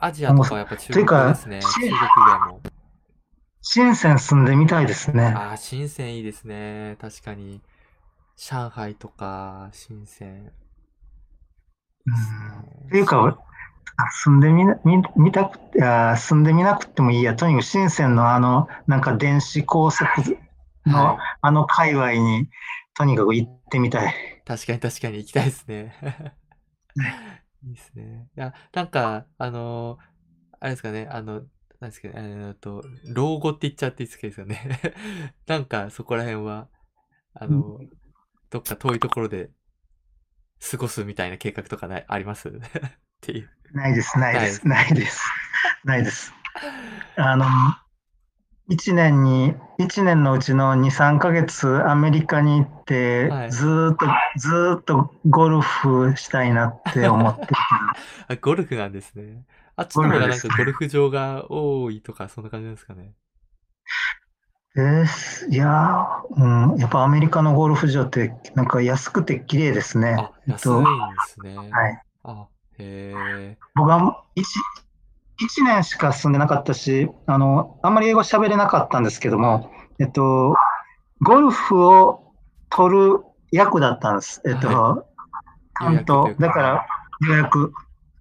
[0.01, 1.61] アジアとかはやっぱ中国語ですね。
[1.61, 2.61] 中国以外も。
[3.63, 5.27] 深セン住んでみたいですね。
[5.37, 6.97] ああ、深センいいですね。
[7.01, 7.61] 確かに。
[8.37, 10.53] 上海とか、深セン。
[12.07, 12.15] うん
[12.89, 13.39] っていうか、
[14.25, 17.35] 住んでみなみ見たくてあー住んでみなくてもいいや。
[17.35, 20.09] とにかく深センのあの、なんか電子高速
[20.87, 22.49] のはいあの界隈に
[22.95, 24.15] とにかく行ってみたい。
[24.45, 25.95] 確かに確かに行きたいですね。
[27.65, 28.29] いいですね。
[28.37, 29.99] いや、なんか、あの
[30.61, 31.43] あれですかね、あの、
[31.81, 34.81] なんですかね、えーっと、老後って言っちゃっていいですかね。
[35.47, 36.69] なんかそこら辺は、
[37.35, 37.81] あの、
[38.53, 39.51] どっか遠いところで
[40.71, 42.49] 過ごすみたいな計画とかないあります？
[42.53, 42.53] っ
[43.23, 43.51] ていう。
[43.73, 45.23] ないです、ないです、ないです。
[45.85, 46.35] ないです。
[47.17, 47.47] あの、
[48.69, 57.47] 1年に、一年のうちの2、3ヶ月アメリカに行って、はいずーっと、ずーっとゴルフしたいなって思って
[58.29, 59.47] あ、ゴルフなんですね。
[59.77, 63.15] あっちの方がなんかゴルフ場が多いとか、そんな感じなんですかね。
[64.75, 65.47] です。
[65.51, 70.17] いやー、うん、やっぱアメリカのゴルフ場ってなんか安くて綺麗ですね。
[70.19, 71.71] あ、えっと安いんですね。
[71.71, 72.03] はい。
[72.25, 72.47] あ、
[72.79, 73.59] へえ。
[73.75, 74.47] 僕は一
[75.41, 80.55] 一年しか住んでなかったし、あの、あんまり英語喋れなかったんですけども、えっと、
[81.21, 82.33] ゴルフを
[82.71, 84.41] 取る役だったんです。
[84.47, 85.05] えっと、は
[85.75, 86.87] 担当予約とだから
[87.29, 87.73] 予約。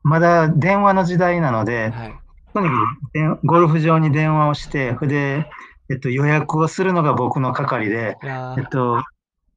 [0.03, 2.19] まだ電話の時代なので、はい。
[2.53, 5.49] とにかく電ゴルフ場に電話をして、それで、
[5.91, 9.03] えっと、予約をするのが僕の係で、えっと、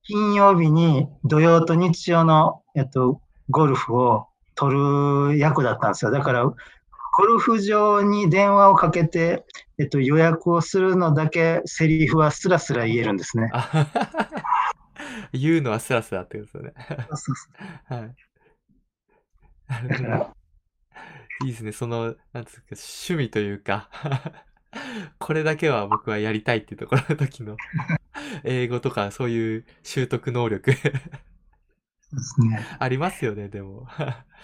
[0.02, 3.20] 金曜日に土曜と日曜の、えっと、
[3.50, 4.26] ゴルフを
[4.56, 6.10] 取る役だったんですよ。
[6.10, 6.56] だから、ゴ
[7.26, 9.44] ルフ場に電話をかけて、
[9.78, 13.50] えっと、予約をするのだけ、セリフはスラスラ言えるんですね。
[15.32, 16.74] 言うのはスラスラってことですよね。
[17.10, 17.34] そうそう
[17.88, 18.14] そはい。
[19.68, 19.88] なうるほど。
[19.88, 20.34] だから、
[21.44, 21.72] いいですね。
[21.72, 23.88] その、なんですか、趣味というか
[25.18, 27.56] これだけは僕はやりたいっていうところの時の
[28.44, 30.78] 英語とかそういう習得能力ね。
[32.78, 33.88] ありますよね、でも。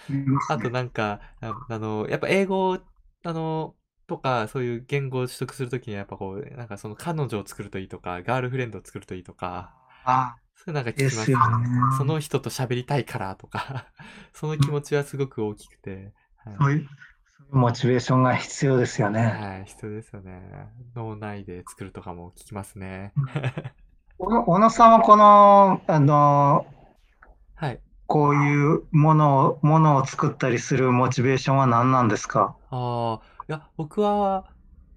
[0.09, 2.77] 言いますあとねなんか、ああの、やっぱ英語、
[3.23, 3.75] あの、
[4.07, 9.73] とか、そういう言語を取得するときには、やっぱこう、なんかその彼女を作るといいとか、ガールフレンドを作るといいとか、
[10.03, 11.37] あそういうなんか聞きでますね。
[11.97, 13.87] その人と喋りたいからとか、
[14.33, 16.87] その気持ちはすごく大きくて、はいそういう、
[17.49, 19.21] モチベーションが必要ですよね。
[19.21, 20.41] はい、必要ですよね。
[20.95, 23.13] 脳内で作るとかも聞きますね。
[24.17, 26.65] 小野さんはこの、あの、
[27.55, 27.81] はい。
[28.07, 32.55] こういうものを、ものを作ったりするモチベーションは何なんですか？
[32.69, 34.49] ああ、いや、僕は、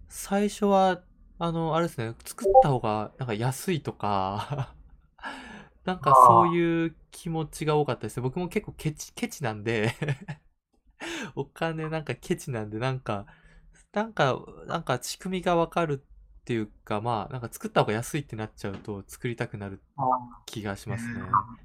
[0.08, 1.02] 最初は、
[1.38, 4.74] あの、あれですね、作った方が、なんか安いとか、
[5.84, 8.22] なんかそういう気持ちが多かったですね。
[8.22, 9.94] 僕も結構ケチ、ケチなんで
[11.34, 13.26] お金なんかケチなんで、なんか、
[13.92, 16.04] なんか、なんか仕組みがわかる
[16.40, 19.80] っていうか、まあ、なんか作った方が安いってなっちゃうと作りたくなる
[20.46, 21.12] 気がしますね。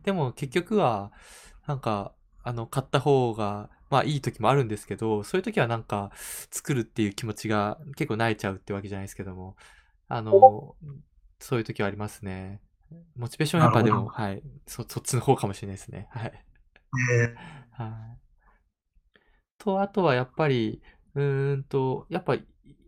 [0.03, 1.11] でも結局は、
[1.67, 2.13] なんか、
[2.43, 6.11] あの、買った方が、まあいい時もあるんですけど、そういう時はなんか、
[6.51, 9.55] 作るっていう気持ちが結構慣れちゃうってわけじゃないですけども、
[10.07, 10.75] あの、
[11.39, 12.61] そういう時はありますね。
[13.15, 16.07] モチベーションやっぱでも、なはい、そ、そっちの方かもしれないですね。
[16.11, 16.45] はい。
[17.11, 17.35] え
[17.71, 18.28] はい。
[19.59, 20.81] と、あとはやっぱり、
[21.15, 22.37] うーんと、やっぱ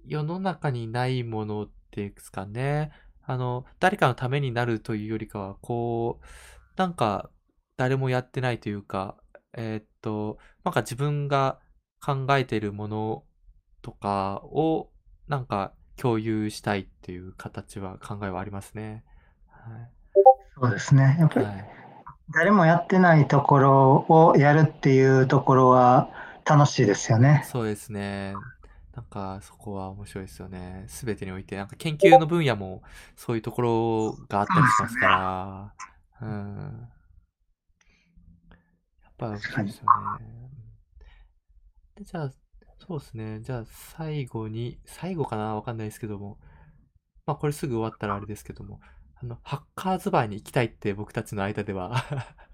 [0.06, 2.92] 世の中にないものっていうんですかね。
[3.24, 6.26] あの、誰かのためになるというよりかは、こう、
[6.78, 7.32] なんか、
[7.78, 9.18] 誰もやってないというか、
[9.54, 11.62] えーっと、なんか自分が
[12.02, 13.26] 考えているもの
[13.84, 14.92] とかを、
[15.28, 19.06] なんか共有したいっていう形は、考えはありますね。
[19.48, 19.90] は
[20.56, 21.18] そうですね。
[21.20, 21.42] やっぱい。
[21.42, 21.82] りはい。
[22.34, 26.10] 誰もやってないところをやるっていうところは
[26.46, 27.44] 楽しいですよね。
[27.46, 28.34] そうですね。
[28.96, 30.86] なんか、そこは面白いですよね。
[30.88, 32.84] すべてにおいて、なんか研究の分野も
[33.16, 35.74] そういうところがあったりしますから、
[36.22, 36.90] うん。
[39.02, 39.90] やっぱ面白いですよね。
[41.96, 42.32] で、じゃあ、
[42.80, 43.40] そうですね。
[43.42, 46.38] じゃあ、最後に、最後かなわかんないですけども、
[47.26, 48.82] まあ、これすぐ終わったらあれですけども、
[49.16, 52.04] あの、ハッカーズバーに行きたいって僕たちの間では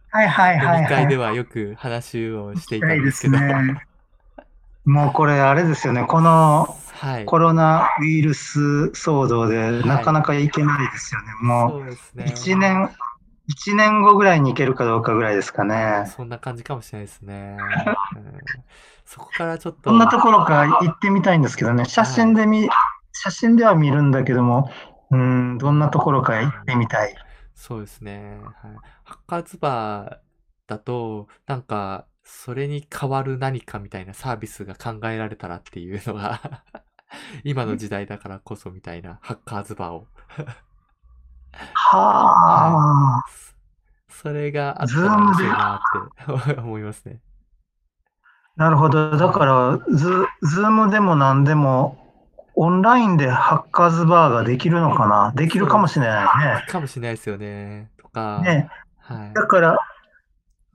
[0.10, 1.30] はいはいはい飲み会ではい。
[1.32, 3.86] はよく話をしていたいいでんですけど、すね。
[4.86, 6.06] もうこれあれですよね。
[6.06, 7.26] このはい。
[7.26, 11.28] コロナウイルス騒動でなかなかいけないですよね。
[11.42, 12.26] もそうですね。
[12.26, 12.90] う1年、
[13.48, 16.06] 一年後ぐらいに行けるかどうかぐらいですかね。
[16.16, 17.58] そんな感じかもしれないですね。
[18.16, 18.38] うん
[19.08, 21.86] そこからちょっと、どんなところか行ってみたいんですけどね。
[21.86, 22.68] 写真で見、
[23.14, 24.70] 写真では見るんだけども、
[25.12, 27.16] うん、どんなところか行ってみたい。
[27.58, 28.38] そうですね。
[28.62, 28.76] はい。
[29.04, 30.18] ハッカーズバー
[30.68, 36.64] だと、なんか、それに代わる何かみたいなサービスが考えられたらっていうのが
[37.44, 40.08] 今の時代だからこそみたいなハッカーズバーを。
[41.74, 43.24] はあ。
[44.08, 47.22] それがあったら面白いなって 思いますね。
[48.56, 49.18] なるほど。
[49.18, 52.07] だから、ズ、ズームでも何でも、
[52.60, 55.32] オンラインでハッカーズバーができるのかな？
[55.36, 56.24] できるかもしれな
[56.66, 57.92] いかもしれないですよね。
[57.98, 58.50] とか、ね。
[58.50, 58.70] ね。
[58.98, 59.34] はい。
[59.34, 59.80] だから、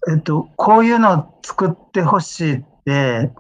[0.09, 3.33] えっと、こういうのを作ってほしいって、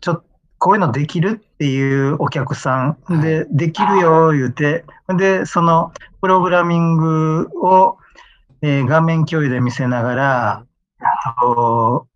[0.00, 0.24] ちょ、
[0.58, 4.84] こういうのできるっていうお客さんで、できるよ、言うて、
[5.16, 7.96] で、そのプログラミングを、
[8.60, 10.64] えー画面共有で見せながら、
[11.40, 12.08] と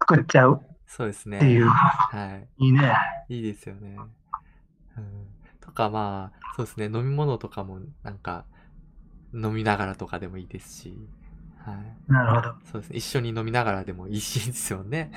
[0.00, 0.62] 作っちゃう
[0.96, 1.38] そうですね。
[1.38, 2.66] っていう、はい。
[2.66, 2.94] いいね。
[3.28, 3.96] いいですよね。
[4.96, 5.26] うん。
[5.60, 6.84] とかまあ、そうですね。
[6.84, 8.44] 飲み物とかもなんか、
[9.34, 11.08] 飲みながらとかでもいいですし、
[11.58, 12.12] はい。
[12.12, 12.54] なるほど。
[12.70, 12.96] そうですね。
[12.98, 15.10] 一緒に飲みながらでもいいしですよね。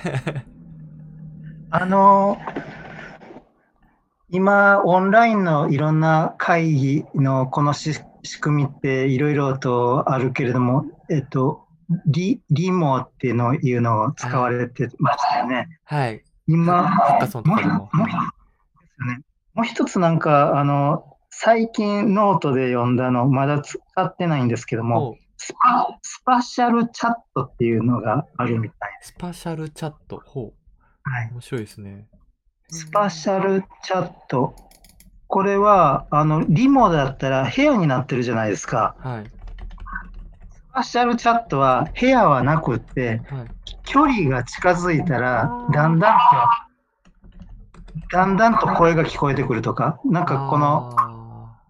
[1.69, 2.39] あの、
[4.29, 11.66] 今、オンラインのいろんな会議のこのし仕組みっていろいろとあるけれども、えっと、
[12.05, 15.79] リ、リモっていうのいうのを使われてましたよね。
[15.85, 16.23] はい。
[16.47, 16.89] 今、
[17.43, 17.49] も。
[17.53, 18.15] もうもうです
[18.99, 19.21] よね
[19.53, 29.07] もう一つなんか、あの、最近ノートで読んだの、まだ使ってないんですけども、スパ、 SpatialChatっていうのがあるみたいです。
[29.09, 30.21] SpatialChat。
[30.25, 30.53] ほう。
[31.03, 31.29] はい。
[31.31, 32.07] 面白いですね。
[32.69, 34.55] スパシャルチャット。
[35.27, 38.95] これは、あの、リモだったら部屋になってるじゃないですか。
[38.99, 39.36] はい。
[40.77, 43.47] スパシャルチャットは部屋はなくって、はい。
[43.83, 51.61] 距離が近づいたら、だんだんと、だんだんと声が聞こえてくるとか、なんかこの、あ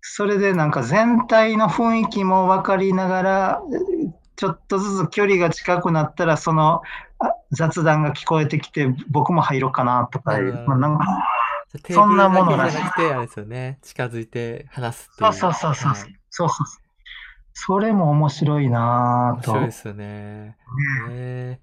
[0.00, 3.62] それでなんか全体の雰囲気も分かりながら、
[4.34, 6.82] ちょっとずつ距離が近くなったら、その
[7.20, 10.32] あ雑談が聞こえてきて、僕も入ろうかなとか
[10.66, 11.06] まあ、なんか
[11.88, 13.78] そんなものらしいですよね。
[13.82, 15.54] 近づいて話すっていそうう。
[15.54, 15.92] そうそうそう。
[15.92, 16.78] はいそうそうそ
[17.78, 19.52] れも面白いなぁと。
[19.52, 20.56] 面白いですよね。
[21.10, 21.58] え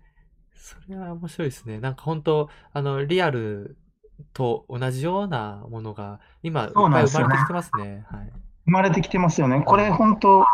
[0.53, 1.79] それは面白いですね。
[1.79, 3.77] なんか本当、あの、リアル
[4.33, 7.17] と同じようなものが、今、生まれてき
[7.47, 8.05] てますね。
[8.09, 8.31] はい。
[8.65, 9.63] 生まれてきてますよね。
[9.65, 10.45] これ本当、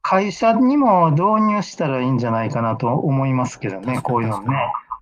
[0.00, 4.54] 会社にも導入したらいいんじゃないかなと思いますけどね、こういうのね。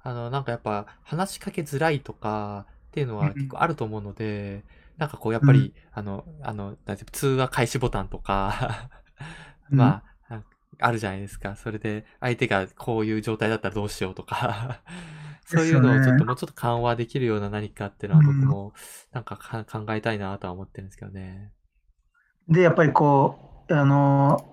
[0.05, 4.63] あの、なんかやっぱ話しかけづらいとかっていうのは結構あると思うので、
[4.97, 9.02] なんかこうやっぱり、あの、あの、なんていう通話開始ボタンとか、うん
[9.77, 10.43] まあ、あ
[10.79, 11.57] あるじゃないですか。
[11.57, 14.81] それで相手がこういう状態だったらどうしようとか、
[15.45, 18.73] そういうのをちょっともうちょっと緩和できるような何かっていうのは僕も
[19.13, 21.53] なんかか考えたいなとは思ってるんですけどね。
[22.49, 24.49] で、やっぱりこう、あの、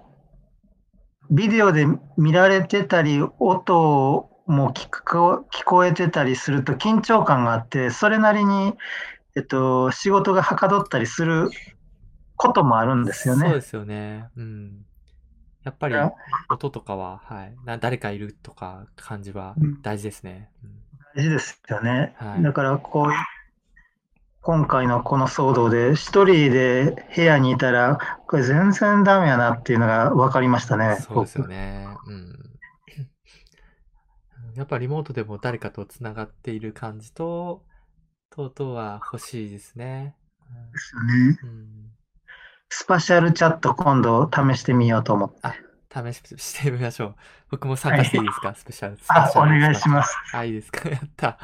[1.31, 1.85] ビデオで
[2.17, 8.73] 見られてたり、音も聞こ聞こえてたりすると緊張感があって、それなりに、
[9.35, 11.49] えっと、仕事がはかどったりする
[12.35, 13.45] こともあるんですよね。
[13.47, 14.29] そうですよね。
[14.35, 14.85] うん。
[15.63, 15.95] やっぱり
[16.49, 17.55] 音とかは、はい。
[17.65, 20.49] な誰かいるとか感じはうん大事ですね。
[20.63, 20.71] うん
[21.15, 22.15] 大事ですよね。
[22.17, 23.11] はいだからこう
[24.41, 30.97] 今回のこの騒動で、一人で部屋にいたら、これ全然ダメやなっていうのが分かりましたね。
[31.01, 31.87] そうですよ僕ね。
[32.07, 32.39] うん。
[34.55, 37.65] やっぱリモートでも誰かとつながっている感じと、
[38.29, 40.15] と々は欲しいですね。
[40.71, 41.39] ですよね。
[41.43, 41.91] うん。
[42.69, 45.39] スパシャルチャット今度試してみようと思って。
[45.91, 47.15] 試ししてみましょう。
[47.49, 48.97] 僕も参加していいですか、スペシャル。
[49.07, 49.89] あ、お願いしす。
[49.89, 50.15] ます。
[50.33, 50.87] あ、いいですか？
[50.89, 51.39] やった。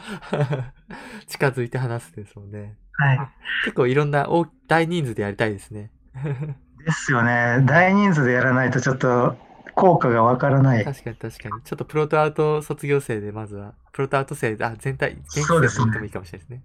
[1.26, 2.78] 近づいて話すですもんね。
[2.94, 3.20] はい。
[3.66, 5.92] 結構いろんな大大人数でやりたいですね。
[6.86, 7.60] ですよね。
[7.66, 9.36] 大人数でやらないとちょっと
[9.74, 10.86] 効果がわからない。
[10.86, 11.62] 確かに確かに。
[11.64, 16.64] ちょっとプロトアウト卒業生でまずは、プロトアウト生、あ、全体、現地そうで行ってもいいかもしれないですね。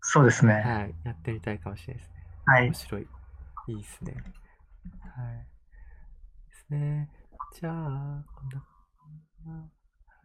[0.00, 0.54] そうですね。
[0.54, 0.94] はい。
[1.04, 2.16] やってみたいかもしれないですね。
[2.46, 2.74] はい面。
[2.74, 3.06] 白い。
[3.68, 4.14] いいですね。
[5.00, 5.46] はい。
[6.48, 7.10] ですね。
[7.58, 8.64] じゃあ、こんな、
[9.46, 9.64] は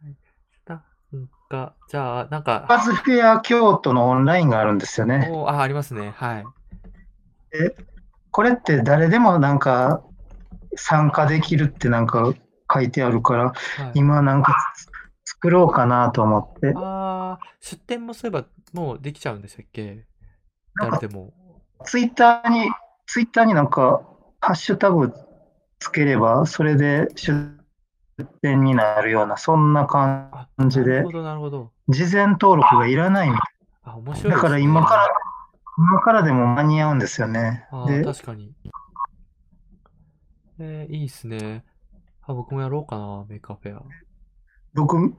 [0.08, 0.16] い。
[0.52, 0.78] スタッ
[1.10, 5.28] フが、じゃあ、なんか、パズフェア京都のオンラインがあるんですよね。
[5.30, 6.12] おあ、ありますね。
[6.16, 6.44] はい。
[8.30, 10.02] これって誰でもなんか
[10.74, 12.32] 参加できるってなんか
[12.72, 13.52] 書いてあるから、は
[13.88, 14.56] い、今なんか
[15.26, 16.72] 作ろうかなと思って。
[16.74, 20.06] あー出店もそういえばもうできちゃうんでしたっけ？
[20.80, 21.34] 誰でも。
[21.84, 22.70] ツイッターに、
[23.06, 24.02] ツイッターになんか
[24.40, 25.12] ハッシュタグ
[25.78, 27.34] つければ、それで出
[28.42, 31.04] 店になるような、そんな感あ、じで。
[31.04, 31.12] 事
[32.14, 33.42] 前登録がいらないみた
[33.84, 34.36] あ、面白いね。
[34.36, 35.08] だから今から、
[35.78, 37.66] 今からでも間に合うんですよね。
[37.86, 38.54] で、確かに。
[40.58, 41.64] えーいいっすね。
[42.22, 43.82] あ、僕もやろうかな、メーカーフェア。
[44.74, 45.14] 僕、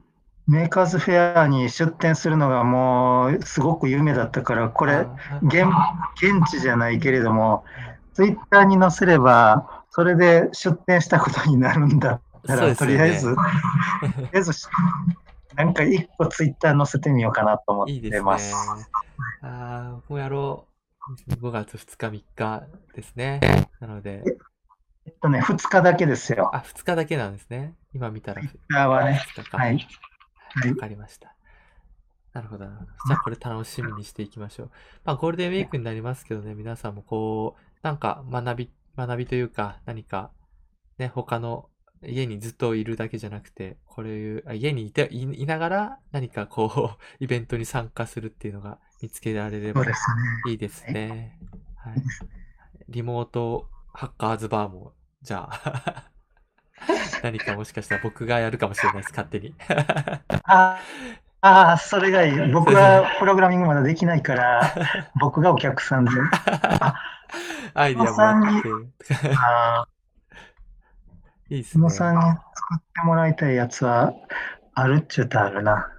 [0.48, 5.08] メーカーズフェアに出店するのがもうすごく夢だったから、これ、
[5.42, 5.66] 現
[6.22, 7.64] 現地じゃないけれども、
[8.14, 13.42] ツイッターに載せれば、それで出店したことになるんだったら、ねとりあえず、 と
[14.22, 14.52] りあえず、
[15.56, 18.54] なんか一個ツイッター載せてみようかなと思っいいですねてます。。
[19.42, 20.66] ああ、僕もやろ
[21.30, 21.34] う。
[21.34, 22.64] 5月2日、3日
[22.96, 23.40] ですね。
[23.80, 24.24] なので、
[25.06, 26.50] えっとね、2日だけですよ。
[26.54, 27.74] あ、2日だけなんですね。
[27.94, 28.42] 今見たら。
[28.42, 29.22] ツイッターはね。
[29.36, 29.58] 2日か。
[29.58, 29.88] はい。
[30.70, 31.36] わかりました。
[32.34, 32.92] なるほど、なるほど。
[33.08, 34.72] じゃあ、これ楽しみにしていきましょう。
[35.06, 40.32] まあ、ゴールデンウィークになりますけどね、皆さんもこう、なんか学び、学びというか、何か、
[40.98, 41.70] ね、他の、
[42.06, 50.52] 家にずっといるだけじゃなくて、こういう、あ家にいて、い、いながら、何かこう、 イベントに参加するっていうのが見つけられればそうですね。
[50.52, 51.40] いいですね。
[51.76, 52.04] はい。
[52.90, 56.12] リモートハッカーズバーも、じゃあ、
[57.24, 59.54] 何かもしかしたら僕がやるかもしれないです、勝手に。
[60.46, 60.80] あ
[61.42, 62.52] あー、それがいい。
[62.52, 64.74] 僕はプログラミングまだできないから、
[65.20, 66.12] 僕がお客さんで。
[67.74, 68.70] アイディアもらって。
[69.38, 69.88] あ
[71.50, 71.90] いいっすね。
[71.90, 72.40] さんに作
[72.78, 74.14] ってもらいたいやつは、
[74.74, 75.90] あるっちゅうたらあるな。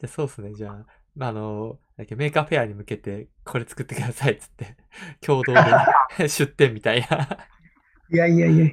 [0.00, 0.54] じゃあそうっすね。
[0.54, 4.76] じゃあ、まあ、あの、だっけメーカーフェアに向けて、これ作ってくださいっつって、
[5.20, 5.60] 共同で
[6.28, 7.28] 出店みたいな。
[8.10, 8.70] いやいやいや。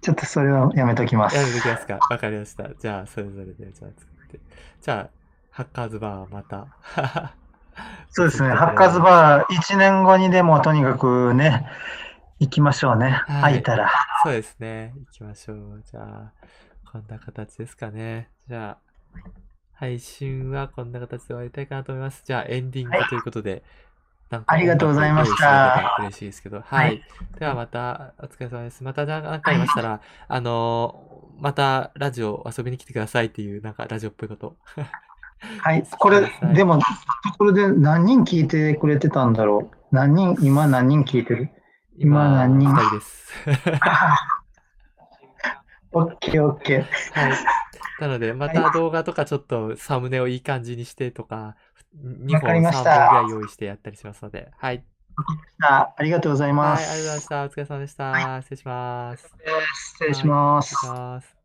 [0.00, 1.36] ちょっとそれはやめときます。
[1.36, 1.98] やめてきますか。
[2.10, 2.74] わかりました。
[2.74, 4.40] じゃあ、それぞれで、じゃあ作って。
[4.80, 5.10] じゃあ、
[5.50, 6.66] ハッカーズバーはまた。
[8.08, 8.48] そうですね。
[8.54, 11.66] ハッカーズバー、1年後にでもとにかくね、
[12.40, 13.10] 行きましょうね。
[13.10, 13.92] はい空いたら。
[14.24, 14.94] そうですね。
[14.96, 15.82] 行きましょう。
[15.84, 16.32] じゃあ、
[16.90, 18.30] こんな形ですかね。
[18.48, 18.91] じゃあ、
[19.74, 22.22] 配信はこんな形で終わりたいかなと思います。
[22.24, 23.62] じゃあ、エンディングということで、
[24.30, 26.86] なんかありがとうございました嬉しいですけど、はい。
[26.86, 27.02] はい
[27.38, 28.82] ではまた、お疲れ様です。
[28.84, 34.56] また、なんかありましたら、あのーまたラジオ遊びに来てくださいっていう、なんかラジオっぽいこと。
[35.58, 35.84] は い。
[35.98, 36.84] これ、でも、と
[37.36, 39.76] ころで何人聞いてくれてたんだろう？
[39.94, 41.50] 何人、今何人聞いてる？
[41.98, 43.32] 今何人？2人です。
[45.92, 46.82] オッケーオッケー。
[47.20, 47.32] はい。
[47.98, 51.56] なので、また動画とかちょっとサムネをいい感じにしてとか、
[51.94, 54.84] 2本、3わかりま本ぐらい用意してやったりしますので、はい。
[55.62, 57.28] あありがとうございまはい、ありがとうございましす。
[57.28, 57.44] た。
[57.44, 58.40] お疲れ様でした。
[58.42, 59.36] 失礼します。
[59.98, 60.68] 失礼します。
[60.68, 61.41] 失礼します。